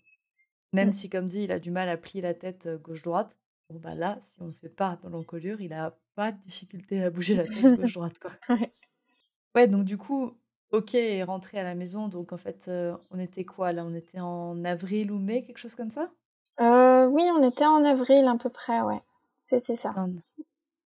même 0.72 0.88
mmh. 0.88 0.92
si, 0.94 1.10
comme 1.10 1.28
dit, 1.28 1.44
il 1.44 1.52
a 1.52 1.60
du 1.60 1.70
mal 1.70 1.90
à 1.90 1.98
plier 1.98 2.22
la 2.22 2.34
tête 2.34 2.70
gauche-droite. 2.82 3.38
Bon, 3.70 3.80
bah 3.80 3.94
là, 3.94 4.18
si 4.22 4.42
on 4.42 4.48
ne 4.48 4.54
fait 4.54 4.70
pas 4.70 4.98
dans 5.04 5.10
l'encolure, 5.10 5.60
il 5.60 5.74
a 5.74 5.98
pas 6.16 6.32
de 6.32 6.40
difficulté 6.40 7.04
à 7.04 7.10
bouger 7.10 7.36
la 7.36 7.44
tête 7.44 7.52
gauche-droite. 7.78 8.20
Quoi. 8.20 8.32
ouais. 8.56 8.74
ouais, 9.54 9.68
donc 9.68 9.84
du 9.84 9.98
coup, 9.98 10.32
ok, 10.72 10.96
rentré 11.28 11.60
à 11.60 11.64
la 11.64 11.76
maison. 11.76 12.08
Donc 12.08 12.32
en 12.32 12.38
fait, 12.38 12.72
on 13.10 13.20
était 13.20 13.44
quoi 13.44 13.74
là? 13.74 13.84
On 13.84 13.94
était 13.94 14.22
en 14.22 14.64
avril 14.64 15.12
ou 15.12 15.20
mai, 15.20 15.44
quelque 15.44 15.58
chose 15.58 15.76
comme 15.76 15.92
ça? 15.92 16.10
Euh, 16.62 17.08
Oui, 17.08 17.24
on 17.36 17.48
était 17.48 17.66
en 17.66 17.84
avril 17.84 18.26
à 18.28 18.36
peu 18.38 18.50
près, 18.50 18.82
ouais. 18.82 19.02
C'était 19.48 19.76
ça. 19.76 19.94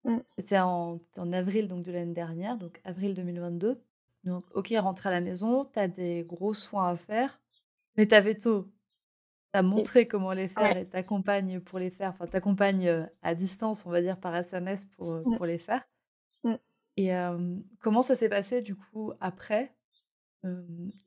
Mmh. 0.04 0.20
C'était 0.38 0.60
en, 0.60 1.00
en, 1.18 1.34
avril 1.34 1.68
donc 1.68 1.84
de 1.84 1.92
l'année 1.92 2.14
dernière, 2.14 2.58
donc 2.58 2.80
avril 2.84 3.14
2022. 3.14 3.82
Donc, 4.24 4.44
ok, 4.54 4.74
rentre 4.78 5.08
à 5.08 5.12
la 5.12 5.22
maison, 5.22 5.66
tu 5.66 5.80
as 5.80 5.88
des 5.88 6.24
gros 6.24 6.54
soins 6.54 6.90
à 6.90 6.98
faire, 6.98 7.42
mais 7.98 8.08
tu 8.08 8.16
as 8.16 9.62
montré 9.62 10.08
comment 10.08 10.32
les 10.32 10.48
faire 10.48 10.78
et 10.78 10.88
t'accompagnes 10.88 11.60
pour 11.60 11.80
les 11.80 11.90
faire, 11.90 12.12
enfin, 12.12 12.28
t'accompagnes 12.28 13.08
à 13.22 13.36
distance, 13.36 13.86
on 13.86 13.90
va 13.90 14.02
dire, 14.02 14.18
par 14.20 14.36
SMS 14.36 14.86
pour, 14.86 15.12
mmh. 15.12 15.36
pour 15.36 15.46
les 15.46 15.58
faire. 15.58 15.84
Mmh. 16.44 16.54
Et 16.98 17.12
comment 17.82 18.02
ça 18.02 18.16
s'est 18.16 18.30
passé, 18.30 18.62
du 18.62 18.76
coup, 18.76 19.12
après? 19.20 19.76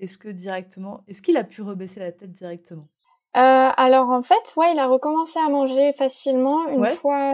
Est-ce 0.00 0.16
que 0.16 0.29
directement, 0.29 1.05
est-ce 1.07 1.20
qu'il 1.22 1.37
a 1.37 1.44
pu 1.44 1.62
rebaisser 1.62 2.00
la 2.00 2.12
tête 2.12 2.33
directement? 2.33 2.88
Euh, 3.37 3.70
alors 3.77 4.11
en 4.11 4.22
fait, 4.22 4.55
ouais, 4.57 4.72
il 4.72 4.79
a 4.79 4.87
recommencé 4.87 5.38
à 5.38 5.49
manger 5.49 5.92
facilement 5.92 6.66
une 6.68 6.87
fois 6.87 7.33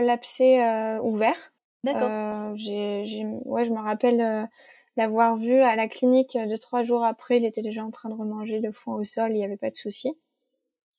l'abcès 0.00 0.64
euh, 0.64 1.00
ouvert. 1.02 1.36
D'accord. 1.84 2.08
Euh, 2.10 2.52
j'ai, 2.54 3.26
ouais, 3.44 3.64
je 3.64 3.72
me 3.72 3.80
rappelle 3.80 4.48
L'avoir 4.96 5.36
vu 5.36 5.60
à 5.60 5.74
la 5.74 5.88
clinique 5.88 6.36
deux, 6.36 6.58
trois 6.58 6.82
jours 6.82 7.04
après, 7.04 7.38
il 7.38 7.46
était 7.46 7.62
déjà 7.62 7.82
en 7.82 7.90
train 7.90 8.10
de 8.10 8.14
remanger 8.14 8.60
le 8.60 8.72
foin 8.72 8.96
au 8.96 9.04
sol, 9.04 9.30
il 9.30 9.38
n'y 9.38 9.44
avait 9.44 9.56
pas 9.56 9.70
de 9.70 9.74
souci. 9.74 10.18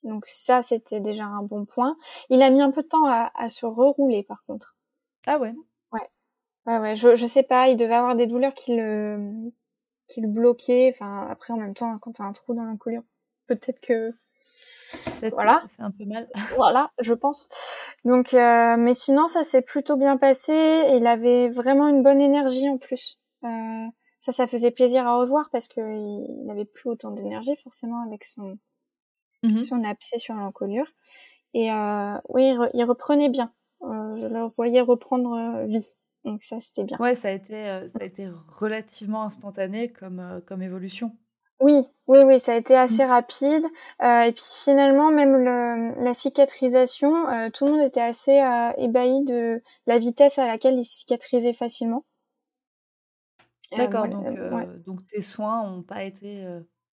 Donc 0.01 0.25
ça, 0.27 0.61
c'était 0.61 0.99
déjà 0.99 1.25
un 1.25 1.43
bon 1.43 1.65
point. 1.65 1.95
Il 2.29 2.41
a 2.41 2.49
mis 2.49 2.61
un 2.61 2.71
peu 2.71 2.81
de 2.81 2.87
temps 2.87 3.05
à, 3.05 3.31
à 3.35 3.49
se 3.49 3.65
rerouler, 3.65 4.23
par 4.23 4.43
contre. 4.45 4.75
Ah 5.27 5.37
ouais 5.37 5.53
Ouais. 5.91 6.09
Ouais, 6.65 6.79
ouais. 6.79 6.95
Je, 6.95 7.15
je 7.15 7.25
sais 7.25 7.43
pas, 7.43 7.69
il 7.69 7.77
devait 7.77 7.93
avoir 7.93 8.15
des 8.15 8.27
douleurs 8.27 8.55
qui 8.55 8.75
le, 8.75 9.31
qui 10.07 10.21
le 10.21 10.27
bloquaient. 10.27 10.91
Enfin, 10.93 11.27
après, 11.29 11.53
en 11.53 11.57
même 11.57 11.75
temps, 11.75 11.97
quand 11.99 12.13
t'as 12.13 12.23
un 12.23 12.33
trou 12.33 12.55
dans 12.55 12.63
l'encolure, 12.63 13.03
peut-être 13.47 13.79
que... 13.79 14.11
voilà. 15.31 15.53
ça 15.53 15.67
fait 15.67 15.81
un 15.81 15.91
peu 15.91 16.05
mal. 16.05 16.27
voilà, 16.55 16.91
je 16.99 17.13
pense. 17.13 17.49
Donc, 18.05 18.33
euh, 18.33 18.75
mais 18.77 18.93
sinon, 18.93 19.27
ça 19.27 19.43
s'est 19.43 19.61
plutôt 19.61 19.97
bien 19.97 20.17
passé. 20.17 20.53
Et 20.53 20.97
il 20.97 21.07
avait 21.07 21.49
vraiment 21.49 21.87
une 21.87 22.03
bonne 22.03 22.21
énergie 22.21 22.69
en 22.69 22.77
plus. 22.77 23.19
Euh, 23.43 23.85
ça, 24.19 24.31
ça 24.31 24.47
faisait 24.47 24.71
plaisir 24.71 25.07
à 25.07 25.17
revoir 25.17 25.49
parce 25.51 25.67
qu'il 25.67 26.45
n'avait 26.45 26.65
plus 26.65 26.89
autant 26.89 27.11
d'énergie 27.11 27.55
forcément 27.63 28.01
avec 28.05 28.23
son, 28.23 28.57
mmh 29.43 29.59
son 29.59 29.83
abcès 29.83 30.19
sur 30.19 30.35
l'encolure. 30.35 30.87
Et 31.53 31.71
euh, 31.71 32.17
oui, 32.29 32.55
il, 32.73 32.83
reprenait 32.85 33.29
bien. 33.29 33.53
Je 33.81 34.27
le 34.27 34.47
voyais 34.55 34.81
reprendre 34.81 35.65
vie. 35.67 35.95
Donc 36.23 36.41
ça, 36.43 36.59
c'était 36.61 36.85
bien. 36.85 36.97
Ouais, 36.99 37.15
ça 37.15 37.27
a 37.27 37.31
été, 37.31 37.63
ça 37.89 37.99
a 37.99 38.05
été 38.05 38.29
relativement 38.47 39.23
instantané 39.23 39.91
comme, 39.91 40.41
comme 40.47 40.61
évolution. 40.61 41.11
Oui, 41.63 41.87
oui, 42.07 42.19
oui, 42.25 42.41
ça 42.41 42.51
a 42.51 42.55
été 42.57 42.75
assez 42.75 43.05
mmh. 43.05 43.09
rapide. 43.09 43.63
Euh, 44.01 44.23
et 44.23 44.33
puis 44.33 44.43
finalement, 44.43 45.11
même 45.11 45.37
le, 45.37 46.03
la 46.03 46.13
cicatrisation, 46.13 47.29
euh, 47.29 47.49
tout 47.51 47.65
le 47.65 47.71
monde 47.71 47.87
était 47.87 48.01
assez 48.01 48.37
euh, 48.37 48.71
ébahi 48.77 49.23
de 49.23 49.63
la 49.87 49.97
vitesse 49.97 50.37
à 50.39 50.45
laquelle 50.45 50.77
il 50.77 50.83
cicatrisait 50.83 51.53
facilement. 51.53 52.03
D'accord, 53.77 54.09
donc, 54.09 54.27
donc 54.85 55.07
tes 55.07 55.21
soins 55.21 55.65
n'ont 55.65 55.83
pas 55.83 56.03
été. 56.03 56.45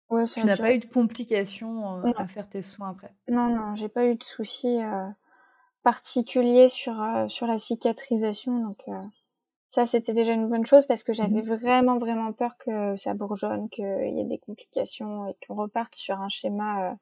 tu 0.08 0.46
n'as 0.46 0.56
pas 0.56 0.74
eu 0.74 0.80
de 0.80 0.86
complications 0.86 2.04
à 2.16 2.28
faire 2.28 2.48
tes 2.48 2.62
soins 2.62 2.92
après? 2.92 3.14
Non, 3.28 3.50
non, 3.50 3.74
j'ai 3.74 3.90
pas 3.90 4.06
eu 4.06 4.16
de 4.16 4.24
soucis 4.24 4.80
particuliers 5.84 6.70
sur 6.70 6.96
sur 7.28 7.48
la 7.48 7.58
cicatrisation, 7.58 8.60
donc 8.60 8.86
ça 9.70 9.86
c'était 9.86 10.14
déjà 10.14 10.34
une 10.34 10.50
bonne 10.50 10.66
chose 10.66 10.86
parce 10.86 11.04
que 11.04 11.14
j'avais 11.14 11.42
mmh 11.42 11.56
vraiment 11.56 11.98
vraiment 11.98 12.34
peur 12.34 12.58
que 12.58 12.98
ça 12.98 13.14
bourgeonne, 13.14 13.70
qu'il 13.70 13.86
y 13.86 14.20
ait 14.20 14.26
des 14.26 14.40
complications 14.40 15.28
et 15.28 15.36
qu'on 15.48 15.56
reparte 15.56 15.96
sur 15.96 16.20
un 16.20 16.28
schéma 16.28 16.98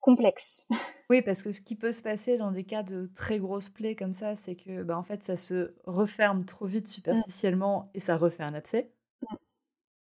complexe. 0.00 0.66
Oui, 1.10 1.22
parce 1.22 1.42
que 1.42 1.52
ce 1.52 1.62
qui 1.62 1.74
peut 1.74 1.92
se 1.92 2.02
passer 2.02 2.36
dans 2.36 2.52
des 2.52 2.64
cas 2.64 2.82
de 2.82 3.10
très 3.14 3.38
grosses 3.38 3.70
plaies 3.70 3.96
comme 3.96 4.12
ça, 4.12 4.36
c'est 4.36 4.56
que 4.56 4.82
bah, 4.82 4.98
en 4.98 5.02
fait 5.02 5.24
ça 5.24 5.38
se 5.38 5.74
referme 5.84 6.44
trop 6.44 6.66
vite 6.66 6.84
mmh. 6.84 6.90
superficiellement 6.90 7.90
et 7.94 8.00
ça 8.00 8.18
refait 8.18 8.42
un 8.42 8.52
abcès. 8.52 8.92
Mmh. 9.22 9.34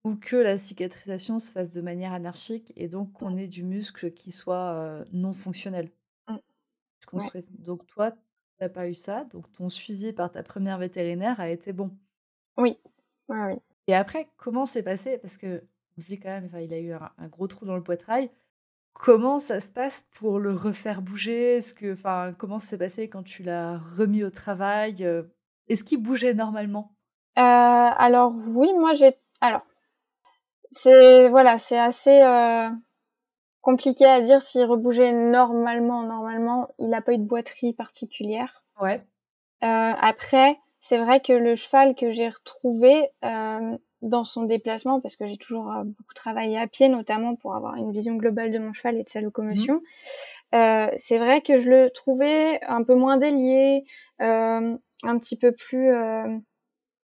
Ou 0.04 0.16
que 0.16 0.37
la 0.37 0.57
cicatrisation 0.57 1.38
se 1.38 1.52
fasse 1.52 1.72
de 1.72 1.83
manière 1.83 2.14
anarchique 2.14 2.72
et 2.76 2.88
donc 2.88 3.12
qu'on 3.12 3.33
mmh. 3.33 3.38
ait 3.38 3.48
du 3.48 3.64
muscle 3.64 4.12
qui 4.14 4.33
soit 4.33 5.04
non 5.12 5.35
fonctionnel. 5.35 5.90
Donc 7.59 7.87
toi, 7.87 8.12
tu 8.58 8.64
n'as 8.64 8.68
pas 8.68 8.88
eu 8.88 8.94
ça, 8.94 9.24
donc 9.32 9.50
ton 9.52 9.68
suivi 9.68 10.12
par 10.12 10.30
ta 10.30 10.42
première 10.42 10.78
vétérinaire 10.78 11.40
a 11.40 11.48
été 11.48 11.72
bon? 11.72 11.90
Oui, 12.56 12.78
oui, 13.28 13.36
oui. 13.46 13.54
Et 13.86 13.94
après, 13.94 14.28
comment 14.36 14.66
s'est 14.66 14.82
passé? 14.82 15.18
Parce 15.18 15.36
que 15.36 15.62
on 15.96 16.00
se 16.00 16.08
dit 16.08 16.18
quand 16.18 16.30
même, 16.30 16.50
il 16.60 16.72
a 16.72 16.78
eu 16.78 16.92
un, 16.92 17.28
gros 17.28 17.46
trou 17.46 17.66
dans 17.66 17.76
le 17.76 17.82
poitrail. 17.82 18.30
Comment 18.92 19.38
ça 19.38 19.60
se 19.60 19.70
passe 19.70 20.04
pour 20.12 20.38
le 20.38 20.52
refaire 20.52 21.02
bouger? 21.02 21.56
Est-ce 21.56 21.74
que, 21.74 21.92
enfin, 21.92 22.34
comment 22.38 22.58
s'est 22.58 22.78
passé 22.78 23.08
quand 23.08 23.22
tu 23.22 23.42
l'as 23.42 23.78
remis 23.78 24.24
au 24.24 24.30
travail 24.30 25.06
Est-ce 25.68 25.84
qu'il 25.84 26.02
bougeait 26.02 26.34
normalement? 26.34 26.94
Euh, 27.38 27.40
Alors 27.40 28.32
oui, 28.32 28.72
moi 28.74 28.94
j'ai. 28.94 29.14
Alors 29.40 29.62
c'est 30.70 31.28
voilà, 31.28 31.58
c'est 31.58 31.78
assez 31.78 32.22
euh, 32.22 32.68
compliqué 33.64 34.05
à 34.07 34.20
dire 34.20 34.42
s'il 34.42 34.64
rebougeait 34.64 35.12
normalement. 35.12 36.03
Normalement, 36.05 36.68
il 36.79 36.88
n'a 36.90 37.03
pas 37.03 37.14
eu 37.14 37.18
de 37.18 37.24
boiterie 37.24 37.72
particulière. 37.72 38.64
Ouais. 38.81 39.05
Euh, 39.64 39.92
après, 40.00 40.59
c'est 40.81 40.98
vrai 40.98 41.20
que 41.20 41.33
le 41.33 41.57
cheval 41.57 41.94
que 41.94 42.12
j'ai 42.12 42.29
retrouvé 42.29 43.09
euh, 43.24 43.79
dans 44.03 44.24
son 44.24 44.42
déplacement, 44.44 45.00
parce 45.00 45.16
que 45.16 45.27
j'ai 45.27 45.38
toujours 45.38 45.72
euh, 45.72 45.85
beaucoup 45.85 46.14
travaillé 46.14 46.59
à 46.59 46.66
pied, 46.66 46.88
notamment 46.88 47.37
pour 47.37 47.55
avoir 47.55 47.77
une 47.77 47.90
vision 47.92 48.16
globale 48.16 48.53
de 48.53 48.59
mon 48.59 48.72
cheval 48.74 48.98
et 48.98 49.05
de 49.05 49.09
sa 49.09 49.22
locomotion, 49.22 49.81
euh, 50.55 50.88
c'est 50.96 51.18
vrai 51.18 51.40
que 51.40 51.57
je 51.59 51.70
le 51.70 51.90
trouvais 51.90 52.61
un 52.66 52.83
peu 52.85 52.94
moins 52.94 53.16
délié, 53.16 53.85
euh, 54.20 54.77
un 55.05 55.18
petit 55.18 55.38
peu 55.38 55.53
plus 55.53 55.88
euh, 55.92 56.38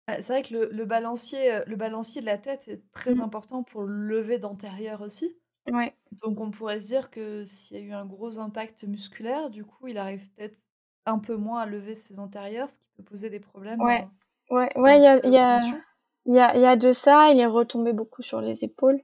Bah, 0.08 0.16
c'est 0.22 0.34
vrai 0.34 0.42
que 0.44 0.54
le 0.54 0.70
le 0.72 0.86
balancier, 0.86 1.62
le 1.66 1.76
balancier 1.76 2.22
de 2.22 2.26
la 2.28 2.38
tête 2.38 2.68
est 2.68 2.84
très 2.92 3.16
Mmh. 3.16 3.22
important 3.22 3.64
pour 3.64 3.82
le 3.84 3.94
lever 3.96 4.38
d'antérieur 4.38 5.02
aussi. 5.02 5.36
Ouais, 5.72 5.94
Donc 6.24 6.40
on 6.40 6.52
pourrait 6.52 6.80
se 6.80 6.88
dire 6.88 7.10
que 7.10 7.44
s'il 7.44 7.78
y 7.78 7.80
a 7.80 7.84
eu 7.84 7.94
un 7.94 8.06
gros 8.06 8.40
impact 8.40 8.84
musculaire, 8.84 9.50
du 9.50 9.64
coup, 9.64 9.88
il 9.88 9.98
arrive 9.98 10.28
peut-être 10.32 10.58
un 11.06 11.20
peu 11.20 11.36
moins 11.36 11.62
à 11.62 11.66
lever 11.66 11.96
ses 11.96 12.20
antérieurs, 12.20 12.70
ce 12.70 12.80
qui 12.80 12.88
peut 12.96 13.04
poser 13.04 13.30
des 13.30 13.40
problèmes, 13.40 13.82
ouais, 13.82 14.08
heu, 14.52 14.56
ouais, 14.56 14.70
ouais, 14.78 14.98
il 14.98 15.04
y 15.04 15.08
a, 15.08 15.26
y 15.28 15.38
a, 15.38 15.62
y 16.26 16.40
a, 16.40 16.58
y 16.58 16.66
a 16.66 16.76
de 16.76 16.92
ça. 16.92 17.30
Il 17.32 17.40
est 17.40 17.46
retombé 17.46 17.94
beaucoup 17.94 18.22
sur 18.22 18.42
les 18.42 18.64
épaules, 18.64 19.02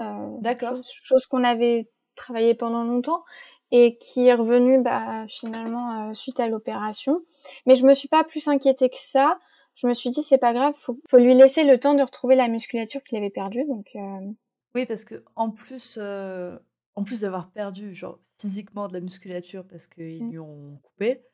euh, 0.00 0.36
D'accord. 0.40 0.76
chose, 0.76 0.90
chose 0.90 1.26
qu'on 1.26 1.44
avait 1.44 1.90
travaillé 2.14 2.54
pendant 2.54 2.84
longtemps 2.84 3.24
et 3.70 3.98
qui 3.98 4.26
est 4.26 4.34
revenu 4.34 4.80
bah, 4.80 5.26
finalement 5.28 6.10
euh, 6.10 6.14
suite 6.14 6.40
à 6.40 6.48
l'opération. 6.48 7.22
Mais 7.66 7.74
je 7.74 7.84
me 7.84 7.94
suis 7.94 8.08
pas 8.08 8.24
plus 8.24 8.48
inquiétée 8.48 8.88
que 8.88 8.98
ça. 8.98 9.38
Je 9.74 9.86
me 9.86 9.92
suis 9.92 10.08
dit 10.10 10.22
c'est 10.22 10.38
pas 10.38 10.54
grave, 10.54 10.74
faut, 10.78 10.98
faut 11.10 11.18
lui 11.18 11.34
laisser 11.34 11.64
le 11.64 11.78
temps 11.78 11.94
de 11.94 12.02
retrouver 12.02 12.34
la 12.34 12.48
musculature 12.48 13.02
qu'il 13.02 13.18
avait 13.18 13.30
perdue. 13.30 13.64
Donc 13.66 13.90
euh, 13.96 14.30
Oui, 14.76 14.84
parce 14.84 15.06
qu'en 15.06 15.50
plus, 15.50 15.98
heu, 15.98 16.60
en 16.96 17.02
plus 17.02 17.22
d'avoir 17.22 17.50
perdu, 17.50 17.94
genre, 17.94 18.18
physiquement 18.38 18.88
de 18.88 18.92
la 18.92 19.00
musculature 19.00 19.66
parce 19.66 19.86
qu'ils 19.86 20.22
mm, 20.22 20.30
lui 20.30 20.38
ont 20.38 20.78
coupé, 20.82 21.24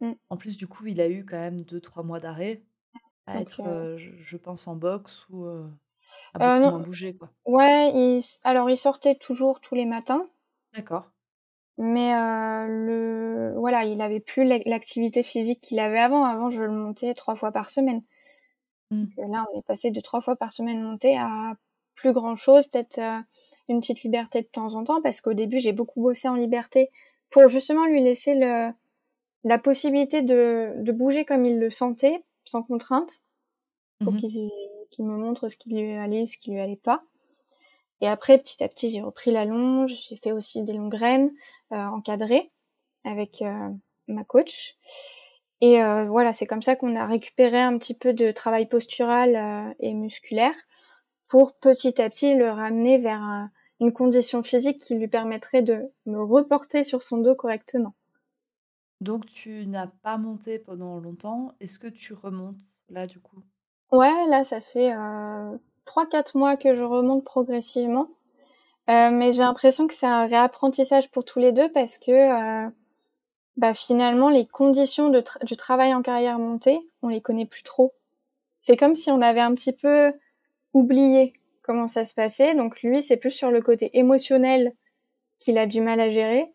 mm. 0.00 0.12
en 0.30 0.36
plus, 0.36 0.56
du 0.56 0.68
coup, 0.68 0.86
il 0.86 1.00
a 1.00 1.08
eu 1.08 1.24
quand 1.24 1.36
même 1.36 1.62
deux 1.62 1.80
trois 1.80 2.04
mois 2.04 2.20
d'arrêt 2.20 2.62
à 3.26 3.38
donc 3.38 3.42
être, 3.42 3.60
euh, 3.66 3.96
je 3.98 4.12
je 4.16 4.36
pense 4.36 4.68
en 4.68 4.76
boxe 4.76 5.28
ou, 5.30 5.46
à 6.34 6.38
beaucoup 6.38 6.70
moins 6.70 6.78
bouger, 6.78 7.16
quoi. 7.16 7.32
ouais, 7.44 7.90
il, 7.92 8.20
alors 8.44 8.70
il 8.70 8.76
sortait 8.76 9.16
toujours 9.16 9.60
tous 9.60 9.74
les 9.74 9.84
matins. 9.84 10.28
D'accord. 10.72 11.10
Mais 11.78 12.14
euh, 12.14 12.66
le 12.68 13.54
voilà, 13.58 13.84
il 13.84 14.00
avait 14.00 14.20
plus 14.20 14.44
l'ac- 14.44 14.62
l'activité 14.64 15.24
physique 15.24 15.58
qu'il 15.58 15.80
avait 15.80 15.98
avant. 15.98 16.24
Avant, 16.24 16.50
je 16.50 16.62
le 16.62 16.70
montais 16.70 17.14
trois 17.14 17.34
fois 17.34 17.50
par 17.50 17.68
semaine. 17.70 18.04
Mmh. 18.92 19.06
Donc, 19.16 19.28
là, 19.28 19.44
on 19.52 19.58
est 19.58 19.66
passé 19.66 19.90
de 19.90 20.00
trois 20.00 20.20
fois 20.20 20.36
par 20.36 20.52
semaine 20.52 20.80
montée 20.82 21.18
à 21.18 21.56
plus 21.94 22.12
grand 22.12 22.36
chose, 22.36 22.66
peut-être 22.66 22.98
euh, 22.98 23.18
une 23.68 23.80
petite 23.80 24.02
liberté 24.02 24.42
de 24.42 24.46
temps 24.46 24.74
en 24.74 24.84
temps, 24.84 25.02
parce 25.02 25.20
qu'au 25.20 25.34
début, 25.34 25.58
j'ai 25.58 25.72
beaucoup 25.72 26.02
bossé 26.02 26.28
en 26.28 26.34
liberté 26.34 26.90
pour 27.30 27.48
justement 27.48 27.86
lui 27.86 28.02
laisser 28.02 28.34
le, 28.34 28.70
la 29.44 29.58
possibilité 29.58 30.22
de, 30.22 30.72
de 30.76 30.92
bouger 30.92 31.24
comme 31.24 31.44
il 31.44 31.58
le 31.58 31.70
sentait, 31.70 32.24
sans 32.44 32.62
contrainte, 32.62 33.22
pour 34.02 34.12
Mmh 34.12 34.50
qu'il 34.90 35.06
me 35.06 35.16
montre 35.16 35.48
ce 35.48 35.56
qui 35.56 35.70
lui 35.70 35.94
allait, 35.94 36.26
ce 36.26 36.36
qui 36.36 36.50
lui 36.50 36.60
allait 36.60 36.76
pas. 36.76 37.02
Et 38.02 38.08
après, 38.08 38.36
petit 38.36 38.62
à 38.62 38.68
petit, 38.68 38.90
j'ai 38.90 39.00
repris 39.00 39.30
la 39.30 39.46
longe, 39.46 39.94
j'ai 40.06 40.16
fait 40.16 40.32
aussi 40.32 40.62
des 40.62 40.74
longues 40.74 40.90
graines 40.90 41.30
euh, 41.72 41.76
encadrées 41.76 42.50
avec 43.04 43.40
euh, 43.40 43.70
ma 44.06 44.22
coach. 44.22 44.74
Et 45.62 45.82
euh, 45.82 46.04
voilà, 46.04 46.34
c'est 46.34 46.44
comme 46.44 46.60
ça 46.60 46.76
qu'on 46.76 46.94
a 46.94 47.06
récupéré 47.06 47.58
un 47.58 47.78
petit 47.78 47.94
peu 47.94 48.12
de 48.12 48.32
travail 48.32 48.66
postural 48.66 49.74
et 49.80 49.94
musculaire 49.94 50.54
pour 51.28 51.54
petit 51.54 52.00
à 52.00 52.08
petit 52.08 52.34
le 52.34 52.50
ramener 52.50 52.98
vers 52.98 53.22
un- 53.22 53.50
une 53.80 53.92
condition 53.92 54.42
physique 54.42 54.78
qui 54.80 54.96
lui 54.96 55.08
permettrait 55.08 55.62
de 55.62 55.90
me 56.06 56.22
reporter 56.22 56.84
sur 56.84 57.02
son 57.02 57.18
dos 57.18 57.34
correctement. 57.34 57.94
Donc 59.02 59.26
tu 59.26 59.66
n'as 59.66 59.88
pas 59.88 60.16
monté 60.16 60.58
pendant 60.58 60.98
longtemps. 60.98 61.52
Est-ce 61.60 61.78
que 61.78 61.88
tu 61.88 62.14
remontes 62.14 62.56
là, 62.88 63.06
du 63.06 63.20
coup? 63.20 63.42
Ouais, 63.90 64.26
là, 64.28 64.44
ça 64.44 64.60
fait 64.60 64.92
euh, 64.94 65.56
3-4 65.84 66.36
mois 66.36 66.56
que 66.56 66.74
je 66.74 66.82
remonte 66.84 67.24
progressivement. 67.24 68.08
Euh, 68.90 69.10
mais 69.10 69.32
j'ai 69.32 69.40
l'impression 69.42 69.86
que 69.86 69.94
c'est 69.94 70.06
un 70.06 70.26
réapprentissage 70.26 71.10
pour 71.10 71.24
tous 71.24 71.38
les 71.40 71.52
deux 71.52 71.70
parce 71.72 71.98
que 71.98 72.12
euh, 72.66 72.70
bah, 73.56 73.74
finalement, 73.74 74.30
les 74.30 74.46
conditions 74.46 75.10
de 75.10 75.20
tra- 75.20 75.44
du 75.44 75.56
travail 75.56 75.94
en 75.94 76.02
carrière 76.02 76.38
montée, 76.38 76.80
on 77.02 77.08
les 77.08 77.20
connaît 77.20 77.46
plus 77.46 77.62
trop. 77.62 77.94
C'est 78.58 78.76
comme 78.76 78.94
si 78.96 79.10
on 79.10 79.22
avait 79.22 79.40
un 79.40 79.54
petit 79.54 79.72
peu 79.72 80.12
oublié 80.74 81.34
comment 81.62 81.88
ça 81.88 82.04
se 82.04 82.14
passait. 82.14 82.54
Donc 82.54 82.82
lui, 82.82 83.02
c'est 83.02 83.16
plus 83.16 83.30
sur 83.30 83.50
le 83.50 83.62
côté 83.62 83.90
émotionnel 83.98 84.72
qu'il 85.38 85.58
a 85.58 85.66
du 85.66 85.80
mal 85.80 86.00
à 86.00 86.10
gérer. 86.10 86.52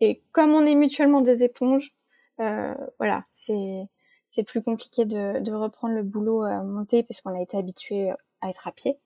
Et 0.00 0.22
comme 0.32 0.52
on 0.52 0.66
est 0.66 0.74
mutuellement 0.74 1.20
des 1.20 1.44
éponges, 1.44 1.94
euh, 2.40 2.74
voilà, 2.98 3.24
c'est 3.32 3.86
c'est 4.28 4.44
plus 4.44 4.62
compliqué 4.62 5.04
de, 5.06 5.40
de 5.40 5.52
reprendre 5.52 5.94
le 5.94 6.02
boulot 6.02 6.44
euh, 6.44 6.62
monté 6.64 7.02
parce 7.04 7.20
qu'on 7.20 7.36
a 7.38 7.42
été 7.42 7.56
habitué 7.56 8.10
à 8.40 8.50
être 8.50 8.66
à 8.68 8.72
pied. 8.72 8.98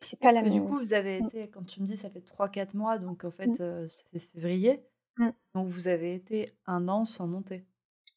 C'est 0.00 0.20
pas 0.20 0.32
Parce 0.32 0.40
la 0.40 0.42
que 0.42 0.48
du 0.48 0.62
même. 0.62 0.64
coup, 0.64 0.78
vous 0.78 0.92
avez 0.94 1.18
Mm, 1.20 1.28
été 1.28 1.48
quand 1.50 1.62
tu 1.64 1.82
me 1.82 1.86
dis 1.86 1.96
ça 1.98 2.08
fait 2.10 2.20
trois 2.22 2.48
quatre 2.48 2.74
mois, 2.74 2.98
donc 2.98 3.24
en 3.24 3.30
mm, 3.44 3.56
fait, 3.56 3.56
ça 3.56 4.04
fait 4.12 4.18
février, 4.18 4.82
mm. 5.18 5.30
donc 5.54 5.68
vous 5.68 5.88
avez 5.88 6.14
été 6.14 6.54
un 6.66 6.88
an 6.88 7.04
sans 7.06 7.26
monter? 7.28 7.66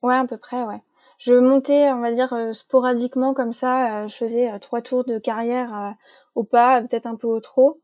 Ouais, 0.04 0.14
à 0.16 0.26
peu 0.28 0.38
près, 0.38 0.62
ouais. 0.64 0.82
Je 1.20 1.34
montais, 1.34 1.92
on 1.92 2.00
va 2.02 2.12
dire, 2.12 2.34
euh, 2.34 2.54
sporadiquement 2.54 3.34
comme 3.34 3.54
ça. 3.54 4.04
euh, 4.04 4.08
je 4.08 4.16
faisais 4.16 4.52
euh, 4.52 4.60
trois 4.60 4.82
tours 4.82 5.06
de 5.06 5.18
carrière 5.20 5.96
au 6.36 6.44
pas, 6.44 6.82
peut-être 6.82 7.06
un 7.08 7.16
peu 7.16 7.28
au 7.28 7.40
trot, 7.40 7.82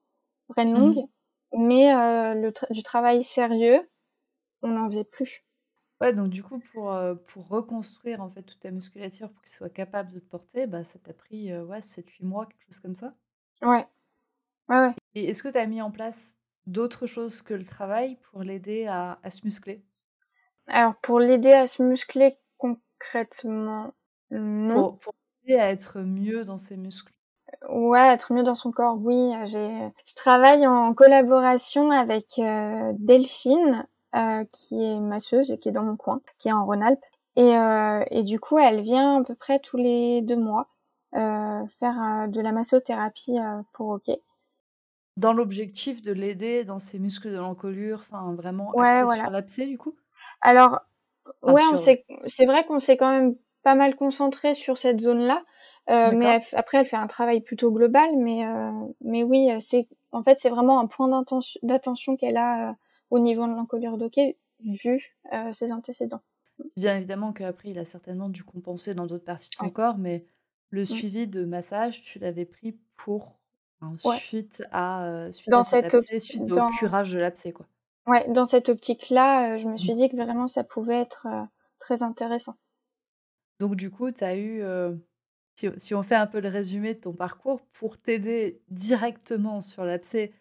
reine 0.56 0.74
Mmh 0.74 0.96
longue. 0.96 1.06
Mais 1.58 1.94
le 2.36 2.50
tra- 2.52 2.72
du 2.74 2.84
travail 2.84 3.24
sérieux, 3.24 3.90
on 4.64 4.70
n'en 4.70 4.88
faisait 4.90 5.06
plus. 5.06 5.46
Ouais, 6.02 6.12
donc 6.14 6.30
du 6.30 6.44
coup, 6.44 6.60
pour, 6.60 6.94
pour 7.28 7.48
reconstruire, 7.48 8.22
en 8.22 8.30
fait, 8.30 8.44
toute 8.44 8.60
ta 8.60 8.72
musculature 8.72 9.30
pour 9.30 9.42
qu'il 9.42 9.52
soit 9.52 9.70
capable 9.70 10.12
de 10.14 10.20
te 10.20 10.26
porter, 10.26 10.66
bah, 10.68 10.84
ça 10.84 11.00
t'a 11.00 11.14
pris, 11.14 11.54
ouais, 11.58 11.82
sept 11.82 12.10
huit 12.12 12.24
mois, 12.26 12.46
quelque 12.48 12.66
chose 12.66 12.80
comme 12.82 12.96
ça? 12.96 13.14
Ouais, 13.62 13.88
ouais, 14.70 14.78
ouais. 14.80 14.96
Et 15.14 15.26
est-ce 15.30 15.44
que 15.44 15.50
tu 15.50 15.58
as 15.60 15.68
mis 15.68 15.84
en 15.84 15.92
place 15.92 16.36
d'autres 16.66 17.06
choses 17.06 17.44
que 17.44 17.54
le 17.54 17.64
travail 17.64 18.16
pour 18.24 18.42
l'aider 18.42 18.88
à 18.88 19.20
à 19.22 19.30
se 19.30 19.46
muscler? 19.46 19.84
Alors, 20.68 20.96
pour 21.02 21.20
l'aider 21.20 21.52
à 21.52 21.68
se 21.68 21.84
muscler 21.84 22.38
concrètement, 23.00 23.94
non. 24.32 24.86
Pour 24.86 25.00
pour 25.00 25.14
l'aider 25.44 25.60
à 25.60 25.70
être 25.70 26.00
mieux 26.00 26.46
dans 26.46 26.58
ses 26.58 26.78
muscles? 26.78 27.12
Ouais, 27.70 28.14
être 28.14 28.34
mieux 28.34 28.44
dans 28.44 28.56
son 28.56 28.72
corps, 28.72 28.98
oui. 29.00 29.34
J'ai, 29.46 29.92
je 30.06 30.16
travaille 30.16 30.66
en 30.68 30.94
collaboration 30.94 31.92
avec 31.92 32.40
euh, 32.40 32.94
Delphine, 32.98 33.86
euh, 34.16 34.44
qui 34.52 34.84
est 34.84 35.00
masseuse 35.00 35.52
et 35.52 35.58
qui 35.58 35.70
est 35.70 35.72
dans 35.72 35.84
mon 35.84 35.96
coin, 35.98 36.22
qui 36.38 36.50
est 36.50 36.52
en 36.54 36.66
Rhône-Alpes. 36.66 37.04
Et, 37.36 37.58
euh, 37.58 38.04
et 38.12 38.24
du 38.24 38.40
coup, 38.40 38.58
elle 38.58 38.82
vient 38.82 39.22
à 39.22 39.24
peu 39.24 39.36
près 39.36 39.60
tous 39.60 39.78
les 39.78 40.22
deux 40.22 40.38
mois 40.38 40.68
faire 41.12 42.28
de 42.28 42.40
la 42.40 42.52
massothérapie 42.52 43.38
pour 43.74 43.90
hockey. 43.90 44.22
Dans 45.18 45.34
l'objectif 45.34 46.02
de 46.02 46.12
l'aider 46.12 46.64
dans 46.64 46.80
ses 46.80 46.98
muscles 46.98 47.30
de 47.30 47.38
l'encolure, 47.38 48.00
enfin, 48.00 48.34
vraiment 48.34 48.74
Ouais, 48.74 49.04
axé 49.04 49.08
sur 49.08 49.30
voilà. 49.30 49.30
l'abcès, 49.30 49.68
du 49.68 49.78
coup? 49.78 49.96
Alors, 50.42 50.82
ouais, 51.44 51.62
c'est 52.28 52.46
vrai 52.46 52.66
qu'on 52.66 52.80
s'est 52.80 52.98
quand 52.98 53.12
même 53.12 53.36
pas 53.64 53.76
mal 53.76 53.96
concentré 53.96 54.54
sur 54.54 54.78
cette 54.78 55.00
zone-là. 55.02 55.44
Euh, 55.90 56.12
mais 56.14 56.26
elle 56.28 56.42
après, 56.54 56.78
elle 56.80 56.86
fait 56.86 56.96
un 56.98 57.08
travail 57.08 57.42
plutôt 57.42 57.72
global, 57.72 58.10
mais 58.18 58.46
euh, 58.46 58.72
mais 59.02 59.24
oui, 59.24 59.52
euh, 59.52 59.58
c'est 59.60 59.88
en 60.12 60.22
fait 60.24 60.40
c'est 60.40 60.50
vraiment 60.50 60.80
un 60.80 60.88
point 60.88 61.08
d'attention 61.64 62.16
qu'elle 62.16 62.38
a 62.38 62.72
euh, 62.72 62.74
au 63.10 63.20
niveau 63.20 63.46
de 63.48 63.52
l'encolure 63.54 63.98
d'hockey 63.98 64.38
vu 64.64 65.16
ses 65.52 65.72
antécédents. 65.72 66.22
Bien 66.78 66.96
évidemment 66.98 67.34
qu'après, 67.34 67.70
il 67.72 67.80
a 67.80 67.86
certainement 67.86 68.30
dû 68.30 68.44
compenser 68.44 68.94
dans 68.94 69.06
d'autres 69.08 69.24
parties 69.26 69.50
de 69.50 69.56
son 69.56 69.70
Ouais. 69.70 69.72
corps, 69.72 69.98
mais 69.98 70.26
le 70.70 70.86
Mm. 70.90 71.00
suivi 71.00 71.28
de 71.28 71.44
massage, 71.46 72.02
tu 72.02 72.20
l'avais 72.20 72.46
pris 72.46 72.80
pour 72.96 73.40
enfin, 73.82 73.98
Ouais. 74.04 74.20
suite 74.20 74.64
à, 74.72 75.28
suite 75.32 75.58
Dans 75.58 75.62
à 75.62 75.64
cet 75.64 75.84
cette 75.84 75.84
abcès, 75.84 76.20
suite 76.20 76.52
au 76.52 76.62
curage 76.64 77.12
de 77.14 77.20
l'abcès, 77.20 77.52
quoi? 77.54 77.68
Ouais 78.10 78.28
dans 78.30 78.46
cette 78.46 78.68
optique-là, 78.68 79.54
euh, 79.54 79.58
je 79.58 79.70
me 79.70 79.78
Mmh. 79.80 79.90
suis 79.90 79.94
dit 79.94 80.10
que 80.10 80.18
vraiment 80.18 80.50
ça 80.50 80.66
pouvait 80.66 81.00
être 81.00 81.28
euh, 81.28 81.46
très 81.80 82.04
intéressant. 82.04 82.56
Donc 83.60 83.76
du 83.76 83.90
coup, 83.92 84.12
tu 84.12 84.24
as 84.24 84.36
eu, 84.36 84.62
heu, 84.62 85.00
si 85.56 85.68
si 85.78 85.96
on 85.96 86.04
fait 86.04 86.16
un 86.16 86.28
peu 86.28 86.40
le 86.40 86.50
résumé 86.50 86.94
de 86.96 87.00
ton 87.02 87.14
parcours, 87.14 87.62
pour 87.72 87.98
t'aider 88.02 88.62
directement 88.70 89.62
sur 89.62 89.84
l'abcès, 89.86 90.34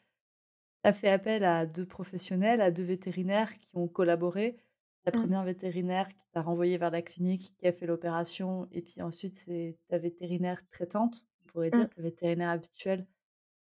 tu 0.84 0.90
as 0.90 0.94
fait 0.94 1.10
appel 1.10 1.44
à 1.44 1.66
2 1.66 1.86
professionnels, 1.86 2.60
à 2.62 2.70
2 2.72 2.84
vétérinaires 2.84 3.58
qui 3.58 3.70
ont 3.76 3.88
collaboré. 3.88 4.58
La 5.06 5.12
Mm. 5.12 5.28
première 5.28 5.44
vétérinaire 5.44 6.08
qui 6.10 6.16
t'a 6.32 6.42
renvoyé 6.42 6.78
vers 6.78 6.90
la 6.92 7.02
clinique, 7.02 7.54
qui 7.58 7.68
a 7.68 7.72
fait 7.72 7.86
l'opération 7.86 8.68
et 8.72 8.82
puis 8.82 9.02
ensuite 9.02 9.36
c'est 9.36 9.78
ta 9.88 9.98
vétérinaire 9.98 10.62
traitante, 10.70 11.26
on 11.44 11.52
pourrait 11.52 11.70
dire, 11.72 11.88
ta 11.90 12.02
vétérinaire 12.02 12.50
habituelle 12.50 13.06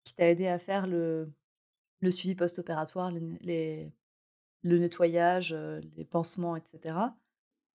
qui 0.04 0.14
t'a 0.14 0.28
aidé 0.30 0.46
à 0.48 0.58
faire 0.58 0.86
le 0.86 1.32
le 2.00 2.10
suivi 2.10 2.34
post-opératoire, 2.34 3.10
les 3.10 3.20
né 3.20 3.38
les 3.40 3.92
le 4.62 4.78
nettoyage, 4.78 5.54
les 5.96 6.04
pansements 6.04 6.56
et 6.56 6.62
cetera 6.64 7.16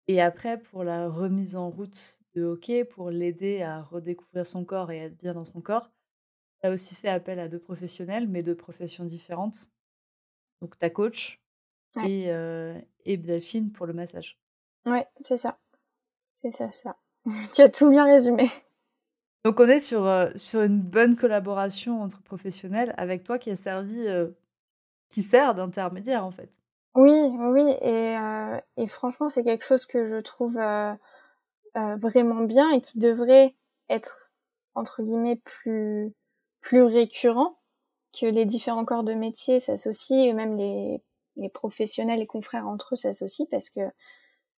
et 0.07 0.21
après 0.21 0.59
pour 0.59 0.83
la 0.83 1.07
remise 1.07 1.55
en 1.55 1.69
route 1.69 2.19
de 2.33 2.43
hockey, 2.43 2.83
pour 2.83 3.11
l'aider 3.11 3.61
à 3.61 3.81
redécouvrir 3.81 4.45
son 4.45 4.65
corps 4.65 4.91
et 4.91 4.99
à 4.99 5.03
être 5.05 5.17
bien 5.17 5.33
dans 5.33 5.45
son 5.45 5.61
corps, 5.61 5.89
tu 6.59 6.67
as 6.67 6.71
aussi 6.71 6.95
fait 6.95 7.07
appel 7.07 7.39
à 7.39 7.47
2 7.47 7.59
professionnels, 7.59 8.27
mais 8.27 8.43
de 8.43 8.53
professions 8.53 9.05
différentes. 9.05 9.69
donc 10.61 10.77
ta 10.77 10.89
coach, 10.89 11.41
et, 12.05 12.29
et 13.05 13.17
Delphine 13.17 13.71
pour 13.71 13.85
le 13.85 13.93
massage. 13.93 14.39
Ouais, 14.85 15.07
c'est 15.23 15.37
ça. 15.37 15.59
C'est 16.33 16.51
ça, 16.51 16.71
ça. 16.71 16.97
tu 17.53 17.61
as 17.61 17.69
tout 17.69 17.89
bien 17.89 18.05
résumé. 18.05 18.49
Donc 19.43 19.59
on 19.59 19.67
est 19.67 19.79
sur, 19.79 20.07
sur 20.35 20.61
une 20.61 20.79
bonne 20.79 21.15
collaboration 21.15 22.01
entre 22.01 22.21
professionnels 22.21 22.93
avec 22.97 23.23
toi 23.23 23.39
qui 23.39 23.49
a 23.49 23.55
servi, 23.55 24.05
qui 25.09 25.23
sert 25.23 25.55
d'intermédiaire 25.55 26.25
en 26.25 26.31
fait. 26.31 26.49
Oui, 26.95 27.11
oui, 27.11 27.71
et, 27.81 28.17
et 28.77 28.87
franchement 28.87 29.29
c'est 29.29 29.43
quelque 29.43 29.65
chose 29.65 29.85
que 29.85 30.07
je 30.07 30.17
trouve 30.17 30.59
vraiment 31.75 32.41
bien 32.43 32.71
et 32.71 32.81
qui 32.81 32.99
devrait 32.99 33.55
être 33.89 34.31
entre 34.75 35.03
guillemets 35.03 35.37
plus 35.37 36.13
plus 36.61 36.83
récurrent 36.83 37.57
que 38.17 38.25
les 38.25 38.45
différents 38.45 38.85
corps 38.85 39.03
de 39.03 39.13
métier 39.13 39.59
s'associent 39.59 40.23
et 40.25 40.33
même 40.33 40.57
les, 40.57 41.01
les 41.37 41.49
professionnels 41.49 42.21
et 42.21 42.27
confrères 42.27 42.67
entre 42.67 42.93
eux 42.93 42.97
s'associent 42.97 43.47
parce 43.49 43.69
que 43.69 43.79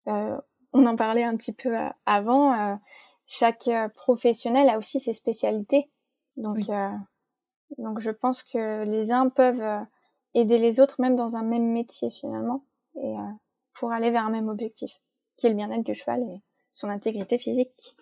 euh, 0.08 0.38
on 0.74 0.86
en 0.86 0.96
parlait 0.96 1.24
un 1.24 1.38
petit 1.38 1.54
peu 1.54 1.76
avant. 2.06 2.80
Euh, 3.23 3.27
chaque 3.27 3.67
euh, 3.67 3.89
professionnel 3.89 4.69
a 4.69 4.77
aussi 4.77 4.99
ses 4.99 5.13
spécialités. 5.13 5.89
Donc, 6.38 6.69
euh, 6.69 6.89
donc 7.77 7.99
je 7.99 8.12
pense 8.12 8.43
que 8.43 8.83
les 8.83 9.12
uns 9.12 9.29
peuvent 9.29 9.86
aider 10.33 10.57
les 10.57 10.79
autres, 10.79 11.01
même 11.01 11.15
dans 11.15 11.36
un 11.36 11.43
même 11.43 11.71
métier 11.71 12.09
finalement, 12.09 12.65
et 12.95 13.15
pour 13.73 13.91
aller 13.91 14.09
vers 14.09 14.25
un 14.25 14.31
même 14.31 14.49
objectif, 14.49 14.99
qui 15.38 15.47
est 15.47 15.49
le 15.49 15.55
bien-être 15.55 15.83
du 15.83 15.93
cheval 15.93 16.21
et 16.23 16.41
son 16.71 16.89
intégrité 16.89 17.38
physique. 17.38 17.95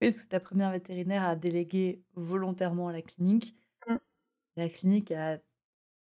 Oui, 0.00 0.08
parce 0.08 0.24
que 0.24 0.28
ta 0.30 0.40
première 0.40 0.70
vétérinaire 0.70 1.24
a 1.24 1.36
délégué 1.36 2.04
volontairement 2.14 2.88
à 2.88 2.92
la 2.92 3.02
clinique. 3.02 3.56
Mmh. 3.86 3.96
La 4.56 4.68
clinique 4.68 5.10
a 5.12 5.38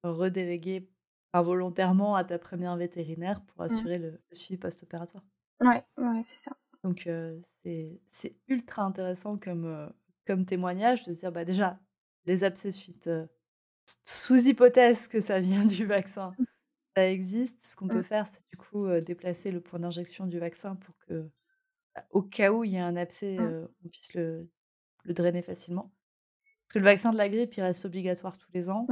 redélégué 0.02 0.90
involontairement 1.32 2.14
à 2.14 2.24
ta 2.24 2.38
première 2.38 2.76
vétérinaire 2.76 3.42
pour 3.42 3.62
mmh. 3.62 3.66
assurer 3.66 3.98
le, 3.98 4.20
suivi 4.32 4.58
post-opératoire. 4.58 5.22
Ouais, 5.60 5.82
ouais, 5.96 6.22
c'est 6.22 6.38
ça. 6.38 6.52
Donc 6.86 7.08
c'est 8.10 8.36
ultra 8.46 8.82
intéressant 8.82 9.38
comme, 9.38 9.92
comme 10.24 10.44
témoignage 10.44 11.02
de 11.02 11.12
se 11.12 11.18
dire 11.18 11.32
bah 11.32 11.44
déjà 11.44 11.80
les 12.26 12.44
abcès 12.44 12.70
suite 12.70 13.10
sous 14.04 14.46
hypothèse 14.46 15.08
que 15.08 15.20
ça 15.20 15.40
vient 15.40 15.64
du 15.64 15.84
vaccin, 15.84 16.32
mmh. 16.38 16.44
ça 16.94 17.10
existe. 17.10 17.64
Ce 17.64 17.74
qu'on 17.74 17.88
peut 17.88 17.98
mmh. 17.98 18.04
faire, 18.04 18.26
c'est 18.28 18.46
du 18.48 18.56
coup 18.56 18.88
déplacer 19.00 19.50
le 19.50 19.60
point 19.60 19.80
d'injection 19.80 20.26
du 20.26 20.38
vaccin 20.38 20.76
pour 20.76 20.96
que 21.08 21.28
bah, 21.96 22.04
au 22.10 22.22
cas 22.22 22.52
où 22.52 22.62
il 22.62 22.70
y 22.70 22.78
a 22.78 22.86
un 22.86 22.94
abcès, 22.94 23.36
on 23.40 23.88
puisse 23.88 24.14
le, 24.14 24.48
le 25.02 25.12
drainer 25.12 25.42
facilement. 25.42 25.92
Parce 26.66 26.74
que 26.74 26.78
le 26.78 26.84
vaccin 26.84 27.12
de 27.12 27.16
la 27.16 27.28
grippe, 27.28 27.56
il 27.56 27.62
reste 27.62 27.84
obligatoire 27.84 28.38
tous 28.38 28.52
les 28.52 28.70
ans. 28.70 28.86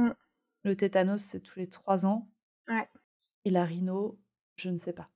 Le 0.63 0.75
tétanos, 0.75 1.21
c'est 1.21 1.39
tous 1.39 1.59
les 1.59 1.67
trois 1.67 2.05
ans. 2.05 2.29
Ouais. 2.67 2.89
Et 3.45 3.51
la 3.51 3.63
rhino, 3.63 4.19
je 4.57 4.69
ne 4.69 4.77
sais 4.77 4.91
pas. 4.91 5.09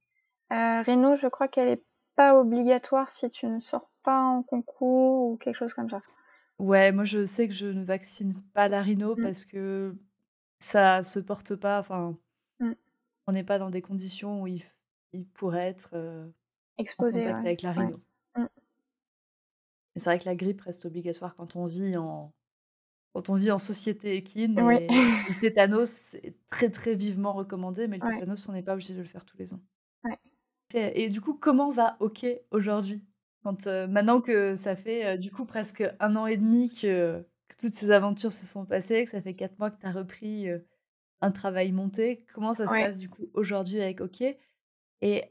Euh, 0.54 0.82
rhino, 0.82 1.18
je 1.18 1.28
crois 1.28 1.50
qu'elle 1.50 1.68
est 1.68 1.84
pas 2.20 2.38
obligatoire 2.38 3.10
si 3.10 3.30
tu 3.30 3.48
ne 3.48 3.62
sors 3.62 3.90
pas 4.04 4.22
en 4.22 4.44
concours 4.44 5.30
ou 5.32 5.38
quelque 5.38 5.56
chose 5.56 5.74
comme 5.74 5.90
ça. 5.90 6.02
Ouais, 6.58 6.92
moi 6.92 7.06
je 7.06 7.26
sais 7.26 7.48
que 7.48 7.54
je 7.54 7.68
ne 7.68 7.86
vaccine 7.86 8.34
pas 8.54 8.68
la 8.68 8.82
rhino 8.82 9.16
mmh. 9.16 9.24
parce 9.24 9.46
que 9.46 9.96
ça 10.60 11.06
se 11.06 11.20
porte 11.20 11.56
pas. 11.56 11.80
Enfin, 11.80 12.18
mmh. 12.60 12.74
on 13.28 13.32
n'est 13.32 13.46
pas 13.46 13.58
dans 13.58 13.70
des 13.70 13.82
conditions 13.82 14.42
où 14.42 14.48
il, 14.48 14.66
pourrait 15.34 15.70
être 15.70 15.92
euh, 15.94 16.28
exposé 16.78 17.26
avec 17.26 17.62
la 17.62 17.72
rhino. 17.72 18.02
Mmh. 18.36 18.46
C'est 19.96 20.04
vrai 20.04 20.20
que 20.20 20.26
la 20.26 20.36
grippe 20.36 20.60
reste 20.60 20.86
obligatoire 20.86 21.38
quand 21.38 21.56
on 21.56 21.68
vit 21.68 21.96
en 21.96 22.34
quand 23.14 23.30
on 23.30 23.36
vit 23.36 23.52
en 23.52 23.60
société 23.60 24.18
équine. 24.18 24.56
le 24.60 25.40
tétanos 25.40 25.90
c'est 25.90 26.36
très 26.50 26.70
très 26.70 26.96
vivement 26.96 27.32
recommandé, 27.32 27.88
mais 27.88 27.98
le 27.98 28.10
tétanos 28.10 28.50
on 28.50 28.52
n'est 28.52 28.62
pas 28.62 28.74
obligé 28.74 28.94
de 28.94 29.00
le 29.00 29.08
faire 29.08 29.24
tous 29.24 29.38
les 29.38 29.54
ans. 29.54 29.62
Et 30.74 31.10
du 31.10 31.22
coup, 31.22 31.34
comment 31.34 31.72
va 31.72 31.98
OK 32.00 32.26
aujourd'hui? 32.52 33.04
Quand, 33.44 33.66
maintenant 33.66 34.22
que 34.22 34.56
ça 34.56 34.76
fait, 34.76 35.18
du 35.18 35.32
coup 35.32 35.46
presque 35.46 35.84
un 36.00 36.16
an 36.16 36.28
et 36.28 36.38
demi 36.38 36.70
que 36.70 37.26
que 37.48 37.56
toutes 37.58 37.74
ces 37.74 37.90
aventures 37.90 38.32
se 38.32 38.46
sont 38.46 38.66
passées, 38.66 39.06
que 39.06 39.12
ça 39.12 39.22
fait 39.22 39.34
quatre 39.34 39.58
mois 39.58 39.72
que 39.72 39.80
tu 39.80 39.88
as 39.88 39.92
repris, 39.92 40.48
un 41.22 41.32
travail 41.32 41.72
monté, 41.72 42.26
comment 42.34 42.54
ça 42.54 42.68
se 42.68 42.74
passe 42.74 43.00
du 43.00 43.10
coup 43.10 43.26
aujourd'hui 43.34 43.82
avec 43.82 44.02
OK? 44.02 44.24
Et 45.02 45.24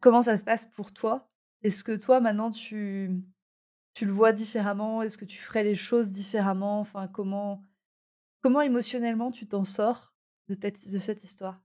comment 0.00 0.22
ça 0.22 0.36
se 0.36 0.42
passe 0.42 0.64
pour 0.64 0.92
toi? 0.92 1.30
Est-ce 1.62 1.84
que 1.84 1.96
toi 1.96 2.20
maintenant 2.20 2.50
tu 2.50 3.22
tu 3.94 4.06
le 4.06 4.12
vois 4.12 4.32
différemment? 4.32 5.02
Est-ce 5.02 5.18
que 5.18 5.24
tu 5.24 5.38
ferais 5.38 5.62
les 5.62 5.76
choses 5.76 6.10
différemment? 6.10 6.80
Enfin 6.80 7.06
comment 7.06 7.62
comment 8.42 8.62
émotionnellement 8.62 9.30
tu 9.30 9.46
t'en 9.46 9.64
sors 9.64 10.12
de 10.48 10.54
de 10.54 10.98
cette 10.98 11.22
histoire? 11.22 11.60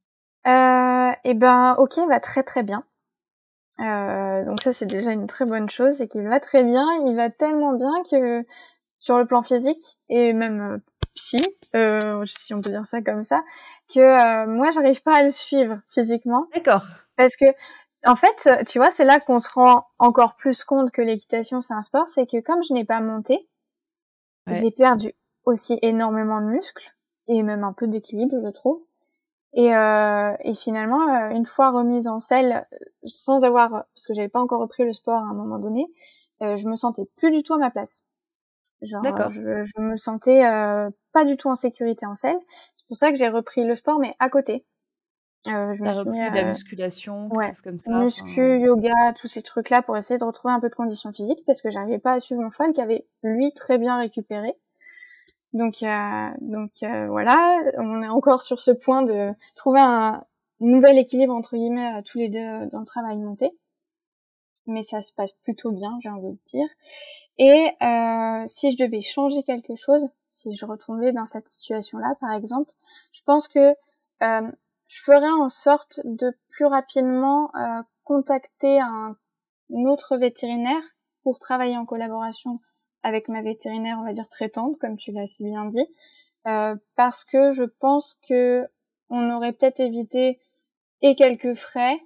Et 0.45 1.33
ben 1.33 1.75
OK 1.79 1.97
va 2.07 2.19
très, 2.19 2.43
très 2.43 2.61
bien. 2.61 2.85
Euh, 3.79 4.45
donc 4.45 4.61
ça 4.61 4.71
c'est 4.73 4.85
déjà 4.85 5.11
une 5.11 5.27
très 5.27 5.45
bonne 5.45 5.69
chose, 5.69 5.95
c'est 5.95 6.07
qu'il 6.07 6.27
va 6.27 6.39
très 6.39 6.63
bien, 6.63 6.85
il 7.05 7.15
va 7.15 7.29
tellement 7.29 7.73
bien 7.73 7.91
que 8.09 8.45
sur 8.99 9.17
le 9.17 9.25
plan 9.25 9.43
physique 9.43 9.97
et 10.09 10.33
même 10.33 10.61
euh, 10.61 10.77
psy, 11.13 11.37
euh, 11.75 12.25
si 12.25 12.53
on 12.53 12.61
peut 12.61 12.71
dire 12.71 12.85
ça 12.85 13.01
comme 13.01 13.23
ça, 13.23 13.43
que 13.93 13.99
euh, 13.99 14.47
moi 14.47 14.71
j'arrive 14.71 15.01
pas 15.03 15.17
à 15.17 15.23
le 15.23 15.31
suivre 15.31 15.79
physiquement. 15.89 16.47
D'accord. 16.53 16.85
Parce 17.17 17.35
que 17.35 17.45
en 18.07 18.15
fait, 18.15 18.49
tu 18.67 18.77
vois, 18.77 18.91
c'est 18.91 19.05
là 19.05 19.19
qu'on 19.19 19.39
se 19.39 19.51
rend 19.51 19.83
encore 19.97 20.35
plus 20.35 20.63
compte 20.63 20.91
que 20.91 21.01
l'équitation 21.01 21.61
c'est 21.61 21.73
un 21.73 21.81
sport, 21.81 22.07
c'est 22.07 22.27
que 22.27 22.39
comme 22.39 22.63
je 22.63 22.73
n'ai 22.73 22.85
pas 22.85 23.01
monté, 23.01 23.47
j'ai 24.47 24.71
perdu 24.71 25.13
aussi 25.45 25.79
énormément 25.81 26.39
de 26.39 26.45
muscles 26.45 26.95
et 27.27 27.41
même 27.41 27.63
un 27.63 27.73
peu 27.73 27.87
d'équilibre, 27.87 28.35
je 28.43 28.49
trouve. 28.49 28.81
Et, 29.55 29.73
euh, 29.73 30.33
et 30.41 30.53
finalement, 30.53 31.01
euh, 31.07 31.29
une 31.29 31.45
fois 31.45 31.71
remise 31.71 32.07
en 32.07 32.19
selle, 32.19 32.67
sans 33.05 33.45
avoir, 33.45 33.69
parce 33.71 34.07
que 34.07 34.13
j'avais 34.13 34.27
pas 34.27 34.41
encore 34.41 34.59
repris 34.59 34.83
le 34.83 34.91
sport 34.91 35.17
à 35.19 35.27
un 35.27 35.33
moment 35.33 35.59
donné, 35.59 35.87
euh, 36.41 36.57
je 36.57 36.67
me 36.67 36.75
sentais 36.75 37.05
plus 37.15 37.31
du 37.31 37.41
tout 37.41 37.53
à 37.53 37.57
ma 37.57 37.71
place. 37.71 38.09
Genre, 38.81 39.01
je, 39.31 39.63
je, 39.63 39.81
me 39.81 39.95
sentais 39.95 40.45
euh, 40.45 40.89
pas 41.13 41.23
du 41.23 41.37
tout 41.37 41.49
en 41.49 41.55
sécurité 41.55 42.05
en 42.05 42.15
selle. 42.15 42.37
C'est 42.75 42.85
pour 42.87 42.97
ça 42.97 43.11
que 43.11 43.17
j'ai 43.17 43.29
repris 43.29 43.65
le 43.65 43.75
sport, 43.75 43.99
mais 43.99 44.13
à 44.19 44.29
côté. 44.29 44.65
Euh, 45.47 45.73
je 45.75 45.83
me 45.83 45.87
suis 45.87 45.99
repris 45.99 46.29
de 46.29 46.35
la 46.35 46.43
musculation, 46.43 47.29
ouais, 47.33 47.51
comme 47.63 47.79
ça. 47.79 47.91
Muscu, 47.99 48.59
yoga, 48.59 49.13
tous 49.17 49.27
ces 49.27 49.43
trucs-là 49.43 49.83
pour 49.83 49.95
essayer 49.95 50.17
de 50.17 50.25
retrouver 50.25 50.53
un 50.53 50.59
peu 50.59 50.69
de 50.69 50.75
condition 50.75 51.13
physique 51.13 51.43
parce 51.45 51.61
que 51.61 51.69
j'arrivais 51.69 51.99
pas 51.99 52.13
à 52.13 52.19
suivre 52.19 52.41
mon 52.41 52.49
cheval 52.49 52.73
qui 52.73 52.81
avait 52.81 53.07
lui 53.23 53.53
très 53.53 53.77
bien 53.77 53.97
récupéré. 53.97 54.55
Donc, 55.55 55.83
euh, 55.83 56.29
euh, 56.83 57.07
voilà, 57.07 57.63
on 57.77 58.03
est 58.03 58.09
encore 58.09 58.41
sur 58.41 58.59
ce 58.59 58.71
point 58.71 59.03
de 59.03 59.31
trouver 59.55 59.79
un 59.79 60.21
nouvel 60.59 60.97
équilibre 60.97 61.33
entre 61.33 61.55
guillemets 61.55 62.03
tous 62.03 62.17
les 62.17 62.27
deux 62.27 62.67
dans 62.73 62.81
le 62.81 62.85
travail 62.85 63.17
monté. 63.17 63.57
Mais 64.67 64.83
ça 64.83 65.01
se 65.01 65.13
passe 65.13 65.31
plutôt 65.31 65.71
bien, 65.71 65.97
j'ai 66.01 66.09
envie 66.09 66.33
de 66.33 66.39
dire. 66.45 66.67
Et 67.37 67.71
euh, 67.81 68.43
si 68.45 68.71
je 68.71 68.83
devais 68.83 68.99
changer 68.99 69.43
quelque 69.43 69.77
chose, 69.77 70.05
si 70.27 70.53
je 70.53 70.65
retombais 70.65 71.13
dans 71.13 71.25
cette 71.25 71.47
situation-là, 71.47 72.15
par 72.19 72.33
exemple, 72.33 72.71
je 73.13 73.21
pense 73.25 73.47
que 73.47 73.75
euh, 74.23 74.51
je 74.87 75.01
ferais 75.03 75.31
en 75.39 75.47
sorte 75.47 76.01
de 76.03 76.37
plus 76.49 76.65
rapidement 76.65 77.49
euh, 77.55 77.81
contacter 78.03 78.81
un 78.81 79.15
autre 79.69 80.17
vétérinaire 80.17 80.83
pour 81.23 81.39
travailler 81.39 81.77
en 81.77 81.85
collaboration 81.85 82.59
avec 83.05 83.29
ma 83.29 83.43
vétérinaire, 83.43 83.99
on 83.99 84.03
va 84.03 84.13
dire 84.13 84.27
traitante, 84.27 84.79
comme 84.79 84.97
tu 84.97 85.11
l'as 85.11 85.27
si 85.27 85.43
bien 85.43 85.65
dit, 85.65 85.87
euh, 86.47 86.75
parce 86.95 87.23
que 87.23 87.51
je 87.51 87.63
pense 87.63 88.19
que 88.27 88.67
on 89.09 89.29
aurait 89.29 89.53
peut-être 89.53 89.79
évité 89.79 90.39
et 91.01 91.15
quelques 91.15 91.53
frais 91.53 91.99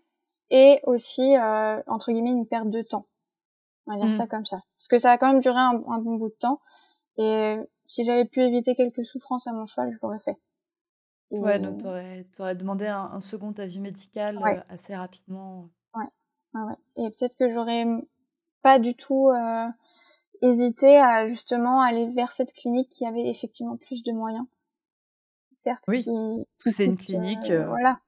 et 0.49 0.81
aussi 0.83 1.38
euh, 1.38 1.81
entre 1.88 2.12
guillemets 2.12 2.31
une 2.31 2.45
perte 2.45 2.69
de 2.69 2.81
temps. 2.81 3.07
On 3.88 3.93
va 3.93 3.97
dire 3.97 4.07
mmh. 4.07 4.12
ça 4.12 4.27
comme 4.27 4.45
ça, 4.45 4.62
parce 4.77 4.89
que 4.89 4.97
ça 4.97 5.13
a 5.13 5.17
quand 5.17 5.31
même 5.31 5.39
duré 5.39 5.57
un, 5.57 5.73
bon 5.73 6.17
bout 6.17 6.29
de 6.29 6.38
temps 6.38 6.59
et 7.17 7.55
si 7.85 8.03
j'avais 8.03 8.25
pu 8.25 8.41
éviter 8.41 8.75
quelques 8.75 9.05
souffrances 9.05 9.47
à 9.47 9.53
mon 9.53 9.65
cheval, 9.65 9.93
je 9.93 9.97
l'aurais 10.03 10.19
fait. 10.19 10.38
ouais, 11.31 11.59
donc 11.59 11.81
t'aurais 11.81 12.25
aurais 12.39 12.55
demandé 12.55 12.88
un, 12.88 13.21
second 13.21 13.53
avis 13.53 13.79
médical 13.79 14.38
euh, 14.38 14.59
assez 14.67 14.97
rapidement. 14.97 15.69
Ouais, 15.95 16.03
ouais, 16.55 16.62
ouais. 16.62 16.77
Et 16.97 17.09
peut-être 17.09 17.38
que 17.38 17.49
j'aurais 17.49 17.85
pas 18.62 18.79
du 18.79 18.95
tout 18.95 19.29
euh, 19.29 19.67
hésiter 20.41 20.97
à 20.97 21.28
justement 21.28 21.82
aller 21.82 22.08
vers 22.10 22.32
cette 22.32 22.54
clinique 22.54 22.89
qui 22.89 23.06
avait 23.06 23.28
effectivement 23.28 23.78
plus 23.78 24.04
de 24.04 24.12
moyens. 24.12 24.45
Certes, 25.54 25.84
oui, 25.88 26.04
qui, 26.04 26.71
c'est 26.71 26.86
une 26.86 26.97
clinique. 26.97 27.49
Euh, 27.49 27.63
euh, 27.63 27.67
voilà, 27.67 27.99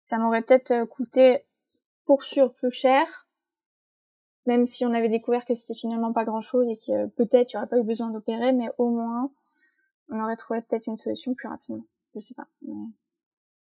ça 0.00 0.18
m'aurait 0.18 0.42
peut-être 0.42 0.70
euh, 0.70 0.86
coûté 0.86 1.44
pour 2.06 2.24
sûr 2.24 2.54
plus 2.54 2.70
cher, 2.70 3.28
même 4.46 4.66
si 4.66 4.86
on 4.86 4.94
avait 4.94 5.10
découvert 5.10 5.44
que 5.44 5.54
c'était 5.54 5.78
finalement 5.78 6.12
pas 6.12 6.24
grand-chose 6.24 6.66
et 6.68 6.78
que 6.78 7.06
peut-être 7.08 7.52
il 7.52 7.56
n'y 7.56 7.58
aurait 7.58 7.68
pas 7.68 7.78
eu 7.78 7.84
besoin 7.84 8.10
d'opérer, 8.10 8.52
mais 8.52 8.68
au 8.78 8.88
moins 8.90 9.30
on 10.10 10.22
aurait 10.22 10.36
trouvé 10.36 10.62
peut-être 10.62 10.86
une 10.86 10.96
solution 10.96 11.34
plus 11.34 11.48
rapidement. 11.48 11.84
Je 12.14 12.20
sais 12.20 12.34
pas. 12.34 12.48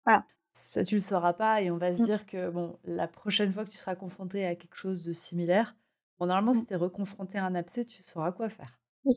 Voilà. 0.04 0.24
Ça, 0.54 0.84
tu 0.84 0.96
le 0.96 1.00
sauras 1.00 1.32
pas 1.32 1.62
et 1.62 1.70
on 1.70 1.78
va 1.78 1.94
se 1.94 2.02
mmh. 2.02 2.04
dire 2.04 2.26
que 2.26 2.50
bon, 2.50 2.76
la 2.84 3.08
prochaine 3.08 3.52
fois 3.52 3.64
que 3.64 3.70
tu 3.70 3.76
seras 3.76 3.94
confronté 3.94 4.44
à 4.44 4.54
quelque 4.54 4.76
chose 4.76 5.02
de 5.04 5.12
similaire, 5.12 5.76
normalement, 6.20 6.52
mmh. 6.52 6.54
si 6.54 6.66
tu 6.66 6.72
es 6.72 6.76
reconfronté 6.76 7.38
à 7.38 7.44
un 7.44 7.54
abcès, 7.54 7.84
tu 7.84 8.02
sauras 8.02 8.32
quoi 8.32 8.48
faire. 8.48 8.78
Oui. 9.04 9.14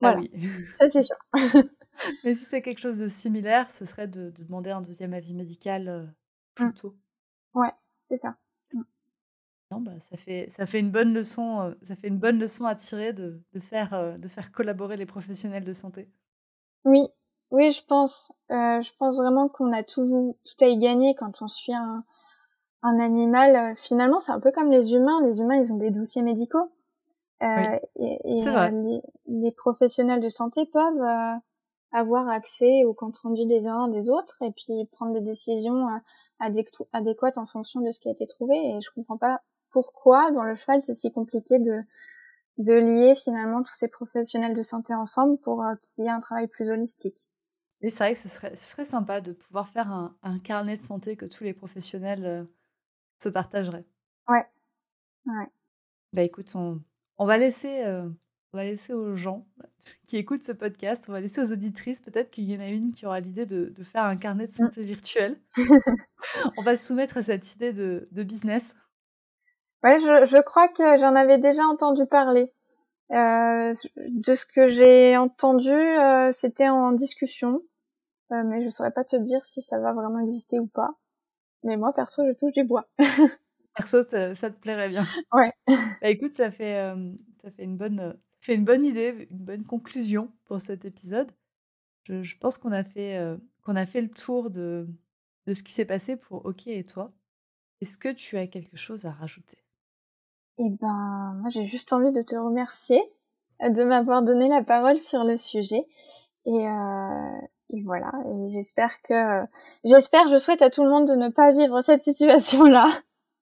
Ah 0.00 0.16
oui. 0.16 0.30
Ça, 0.72 0.88
c'est 0.88 1.02
sûr. 1.02 1.16
Mais 2.24 2.34
si 2.34 2.44
c'est 2.44 2.62
quelque 2.62 2.78
chose 2.78 2.98
de 2.98 3.08
similaire, 3.08 3.70
ce 3.70 3.84
serait 3.84 4.06
de, 4.06 4.30
demander 4.30 4.70
un 4.70 4.80
deuxième 4.80 5.12
avis 5.14 5.34
médical 5.34 5.88
euh, 5.88 6.06
plus 6.54 6.66
mmh. 6.66 6.74
tôt. 6.74 6.96
Ouais, 7.54 7.72
c'est 8.06 8.16
ça. 8.16 8.36
Mmh. 8.72 8.82
Non, 9.72 9.80
bah, 9.80 9.98
ça 10.00 10.16
fait 10.16 10.48
ça 10.56 10.66
fait 10.66 10.80
une 10.80 10.90
bonne 10.90 11.12
leçon, 11.12 11.60
euh, 11.60 11.74
ça 11.82 11.96
fait 11.96 12.08
une 12.08 12.18
bonne 12.18 12.38
leçon 12.38 12.64
à 12.64 12.74
tirer 12.74 13.12
de, 13.12 13.42
de 13.52 13.60
faire 13.60 13.94
euh, 13.94 14.16
de 14.16 14.28
faire 14.28 14.52
collaborer 14.52 14.96
les 14.96 15.06
professionnels 15.06 15.64
de 15.64 15.72
santé. 15.72 16.08
Oui, 16.84 17.02
oui, 17.50 17.72
je 17.72 17.84
pense. 17.84 18.32
je 18.48 18.96
pense 18.98 19.16
vraiment 19.16 19.48
qu'on 19.48 19.72
a 19.72 19.82
tout 19.82 20.38
tout 20.44 20.64
à 20.64 20.68
y 20.68 20.78
gagner 20.78 21.14
quand 21.16 21.42
on 21.42 21.48
suit 21.48 21.74
un 21.74 22.04
un 22.82 22.98
animal. 22.98 23.74
Finalement, 23.76 24.20
c'est 24.20 24.32
un 24.32 24.40
peu 24.40 24.52
comme 24.52 24.70
les 24.70 24.92
humains. 24.92 25.20
Les 25.24 25.40
humains, 25.40 25.56
ils 25.56 25.72
ont 25.72 25.76
des 25.76 25.90
dossiers 25.90 26.22
médicaux. 26.22 26.70
Euh, 27.42 27.78
et, 27.96 28.18
Les, 28.24 29.00
les, 29.26 29.52
professionnels 29.52 30.20
de 30.20 30.28
santé 30.28 30.66
peuvent 30.66 31.00
euh, 31.00 31.36
avoir 31.92 32.28
accès 32.28 32.84
au 32.84 32.94
compte 32.94 33.16
rendu 33.18 33.46
des 33.46 33.68
uns 33.68 33.86
des 33.86 34.10
autres 34.10 34.36
et 34.42 34.50
puis 34.50 34.86
prendre 34.90 35.12
des 35.12 35.20
décisions 35.20 35.86
euh, 35.88 36.62
adéquates 36.92 37.38
en 37.38 37.46
fonction 37.46 37.80
de 37.80 37.92
ce 37.92 38.00
qui 38.00 38.08
a 38.08 38.12
été 38.12 38.26
trouvé. 38.26 38.56
Et 38.56 38.80
je 38.80 38.90
comprends 38.92 39.18
pas 39.18 39.42
pourquoi 39.70 40.32
dans 40.32 40.42
le 40.42 40.56
cheval 40.56 40.82
c'est 40.82 40.94
si 40.94 41.12
compliqué 41.12 41.58
de 41.58 41.80
de 42.56 42.72
lier 42.72 43.14
finalement 43.14 43.62
tous 43.62 43.74
ces 43.74 43.88
professionnels 43.88 44.56
de 44.56 44.62
santé 44.62 44.92
ensemble 44.92 45.38
pour 45.38 45.64
qu'il 45.82 46.02
y 46.02 46.08
ait 46.08 46.10
un 46.10 46.18
travail 46.18 46.48
plus 46.48 46.68
holistique. 46.68 47.24
Oui, 47.82 47.92
c'est 47.92 47.98
vrai 47.98 48.14
que 48.14 48.18
ce 48.18 48.28
serait, 48.28 48.56
ce 48.56 48.72
serait 48.72 48.84
sympa 48.84 49.20
de 49.20 49.30
pouvoir 49.30 49.68
faire 49.68 49.92
un, 49.92 50.16
un, 50.24 50.40
carnet 50.40 50.76
de 50.76 50.82
santé 50.82 51.14
que 51.14 51.24
tous 51.24 51.44
les 51.44 51.52
professionnels 51.52 52.48
se 53.18 53.28
partageraient. 53.28 53.86
Ouais. 54.28 54.46
ouais. 55.26 55.46
Bah 56.12 56.22
écoute, 56.22 56.50
on, 56.54 56.80
on 57.18 57.26
va 57.26 57.36
laisser, 57.36 57.82
euh, 57.84 58.08
on 58.52 58.56
va 58.56 58.64
laisser 58.64 58.94
aux 58.94 59.14
gens 59.16 59.46
qui 60.06 60.16
écoutent 60.16 60.42
ce 60.42 60.52
podcast, 60.52 61.04
on 61.08 61.12
va 61.12 61.20
laisser 61.20 61.40
aux 61.40 61.52
auditrices, 61.52 62.00
peut-être 62.00 62.30
qu'il 62.30 62.50
y 62.50 62.56
en 62.56 62.60
a 62.60 62.68
une 62.68 62.92
qui 62.92 63.06
aura 63.06 63.20
l'idée 63.20 63.46
de, 63.46 63.72
faire 63.82 64.04
un 64.04 64.16
carnet 64.16 64.46
de 64.46 64.52
mmh. 64.52 64.54
santé 64.54 64.84
virtuel. 64.84 65.40
on 66.56 66.62
va 66.62 66.76
soumettre 66.76 67.18
à 67.18 67.22
cette 67.22 67.54
idée 67.54 67.72
de, 67.72 68.06
business. 68.12 68.74
Ouais, 69.82 69.98
je, 70.00 70.42
crois 70.42 70.68
que 70.68 70.98
j'en 70.98 71.14
avais 71.14 71.38
déjà 71.38 71.62
entendu 71.64 72.06
parler. 72.06 72.52
Euh, 73.10 73.72
de 73.96 74.34
ce 74.34 74.44
que 74.44 74.68
j'ai 74.68 75.16
entendu, 75.16 75.70
euh, 75.70 76.30
c'était 76.30 76.68
en 76.68 76.92
discussion, 76.92 77.62
mais 78.30 78.62
je 78.62 78.68
saurais 78.68 78.90
pas 78.90 79.04
te 79.04 79.16
dire 79.16 79.44
si 79.46 79.62
ça 79.62 79.80
va 79.80 79.94
vraiment 79.94 80.18
exister 80.18 80.58
ou 80.58 80.66
pas. 80.66 80.90
Mais 81.64 81.76
moi, 81.76 81.92
perso, 81.92 82.24
je 82.26 82.32
touche 82.32 82.52
du 82.52 82.64
bois. 82.64 82.88
Perso, 83.74 84.02
ça, 84.02 84.34
te 84.34 84.58
plairait 84.58 84.88
bien. 84.88 85.04
Ouais. 85.32 85.52
Bah, 85.68 86.10
écoute, 86.10 86.32
ça 86.32 86.50
fait, 86.50 86.78
euh, 86.78 87.12
ça 87.40 87.50
fait 87.50 87.64
une 87.64 87.76
bonne, 87.76 88.00
euh, 88.00 88.12
fait 88.40 88.54
une 88.54 88.64
bonne 88.64 88.84
idée, 88.84 89.28
une 89.30 89.38
bonne 89.38 89.64
conclusion 89.64 90.32
pour 90.46 90.60
cet 90.60 90.84
épisode. 90.84 91.30
Je, 92.04 92.22
je 92.22 92.38
pense 92.38 92.58
qu'on 92.58 92.72
a 92.72 92.82
fait, 92.82 93.16
euh, 93.16 93.36
qu'on 93.62 93.76
a 93.76 93.86
fait 93.86 94.00
le 94.00 94.10
tour 94.10 94.50
de, 94.50 94.88
de 95.46 95.54
ce 95.54 95.62
qui 95.62 95.72
s'est 95.72 95.84
passé 95.84 96.16
pour 96.16 96.44
OK 96.44 96.66
et 96.66 96.82
toi. 96.82 97.12
Est-ce 97.80 97.98
que 97.98 98.12
tu 98.12 98.36
as 98.36 98.48
quelque 98.48 98.76
chose 98.76 99.06
à 99.06 99.12
rajouter? 99.12 99.58
Eh 100.58 100.70
ben, 100.70 101.36
moi, 101.38 101.48
j'ai 101.48 101.64
juste 101.64 101.92
envie 101.92 102.12
de 102.12 102.22
te 102.22 102.34
remercier 102.34 103.00
de 103.60 103.84
m'avoir 103.84 104.22
donné 104.22 104.48
la 104.48 104.62
parole 104.62 104.98
sur 104.98 105.22
le 105.24 105.36
sujet. 105.36 105.86
Et, 106.46 106.66
et 107.70 107.82
voilà. 107.82 108.10
Et 108.26 108.50
j'espère 108.50 109.02
que, 109.02 109.44
j'espère, 109.84 110.28
je 110.28 110.38
souhaite 110.38 110.62
à 110.62 110.70
tout 110.70 110.84
le 110.84 110.90
monde 110.90 111.08
de 111.08 111.14
ne 111.14 111.28
pas 111.28 111.52
vivre 111.52 111.80
cette 111.80 112.02
situation-là. 112.02 112.88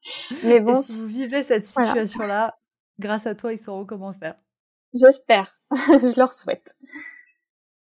Mais 0.45 0.61
bon, 0.61 0.81
si 0.81 1.03
vous 1.03 1.09
vivez 1.09 1.43
cette 1.43 1.69
situation-là, 1.69 2.59
grâce 2.99 3.27
à 3.27 3.35
toi, 3.35 3.53
ils 3.53 3.59
sauront 3.59 3.85
comment 3.85 4.13
faire. 4.13 4.37
J'espère. 4.95 5.61
Je 5.73 6.17
leur 6.19 6.33
souhaite. 6.33 6.77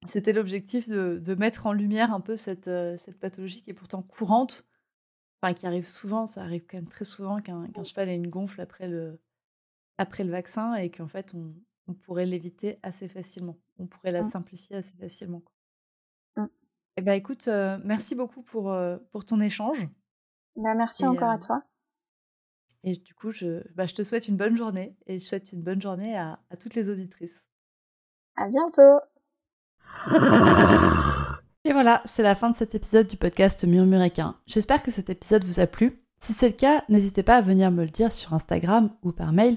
C'était 0.07 0.33
l'objectif 0.33 0.89
de, 0.89 1.19
de, 1.25 1.35
mettre 1.35 1.67
en 1.67 1.73
lumière 1.73 2.13
un 2.13 2.21
peu 2.21 2.37
cette, 2.37 2.69
euh, 2.69 2.97
cette 2.99 3.19
pathologie 3.19 3.63
qui 3.63 3.71
est 3.71 3.75
pourtant 3.75 4.03
courante, 4.03 4.67
enfin 5.41 5.55
qui 5.55 5.67
arrive 5.67 5.87
souvent, 5.87 6.27
ça 6.27 6.43
arrive 6.43 6.65
quand 6.69 6.77
même 6.77 6.89
très 6.89 7.07
souvent 7.07 7.41
qu'un 7.41 7.69
cheval 7.85 8.11
ait 8.11 8.15
une 8.15 8.29
gonfle 8.29 8.61
après 8.61 8.87
le, 8.87 9.19
après 9.97 10.25
le 10.25 10.31
vaccin 10.31 10.75
et 10.75 10.91
qu'en 10.91 11.09
fait 11.09 11.33
on, 11.33 11.55
on 11.89 11.95
pourrait 11.95 12.27
l'éviter 12.27 12.79
assez 12.83 13.09
facilement, 13.09 13.59
on 13.79 13.87
pourrait 13.87 14.13
la 14.13 14.21
mmh. 14.21 14.31
simplifier 14.31 14.77
assez 14.77 14.95
facilement. 14.97 15.43
Eh 16.97 17.03
ben 17.03 17.13
écoute, 17.13 17.49
euh, 17.49 17.79
merci 17.85 18.15
beaucoup 18.15 18.43
pour, 18.43 18.71
euh, 18.73 18.97
pour 19.11 19.25
ton 19.25 19.41
échange. 19.41 19.89
Bah, 20.57 20.75
merci 20.75 21.05
encore 21.07 21.31
à 21.31 21.39
toi. 21.39 21.63
Et 22.85 22.97
du 22.97 23.15
coup, 23.15 23.33
je, 23.33 23.63
bah, 23.75 23.87
je 23.87 23.95
te 23.95 24.03
souhaite 24.03 24.29
une 24.29 24.37
bonne 24.37 24.57
journée 24.57 24.97
et 25.07 25.19
je 25.19 25.25
souhaite 25.25 25.53
une 25.53 25.63
bonne 25.63 25.81
journée 25.81 26.17
à, 26.17 26.39
à 26.51 26.57
toutes 26.57 26.75
les 26.75 26.91
auditrices. 26.91 27.49
À 28.37 28.49
bientôt. 28.49 29.01
Et 31.65 31.73
voilà, 31.73 32.03
c'est 32.05 32.23
la 32.23 32.37
fin 32.37 32.51
de 32.51 32.55
cet 32.57 32.75
épisode 32.75 33.07
du 33.07 33.17
podcast 33.17 33.65
Murmuréquin. 33.65 34.35
J'espère 34.47 34.83
que 34.83 34.91
cet 34.91 35.09
épisode 35.09 35.45
vous 35.45 35.61
a 35.61 35.67
plu. 35.67 36.05
Si 36.19 36.35
c'est 36.35 36.49
le 36.49 36.55
cas, 36.55 36.85
n'hésitez 36.89 37.23
pas 37.23 37.37
à 37.37 37.43
venir 37.43 37.71
me 37.71 37.85
le 37.85 37.91
dire 37.91 38.13
sur 38.13 38.35
Instagram 38.35 38.91
ou 39.03 39.13
par 39.13 39.33
mail. 39.33 39.57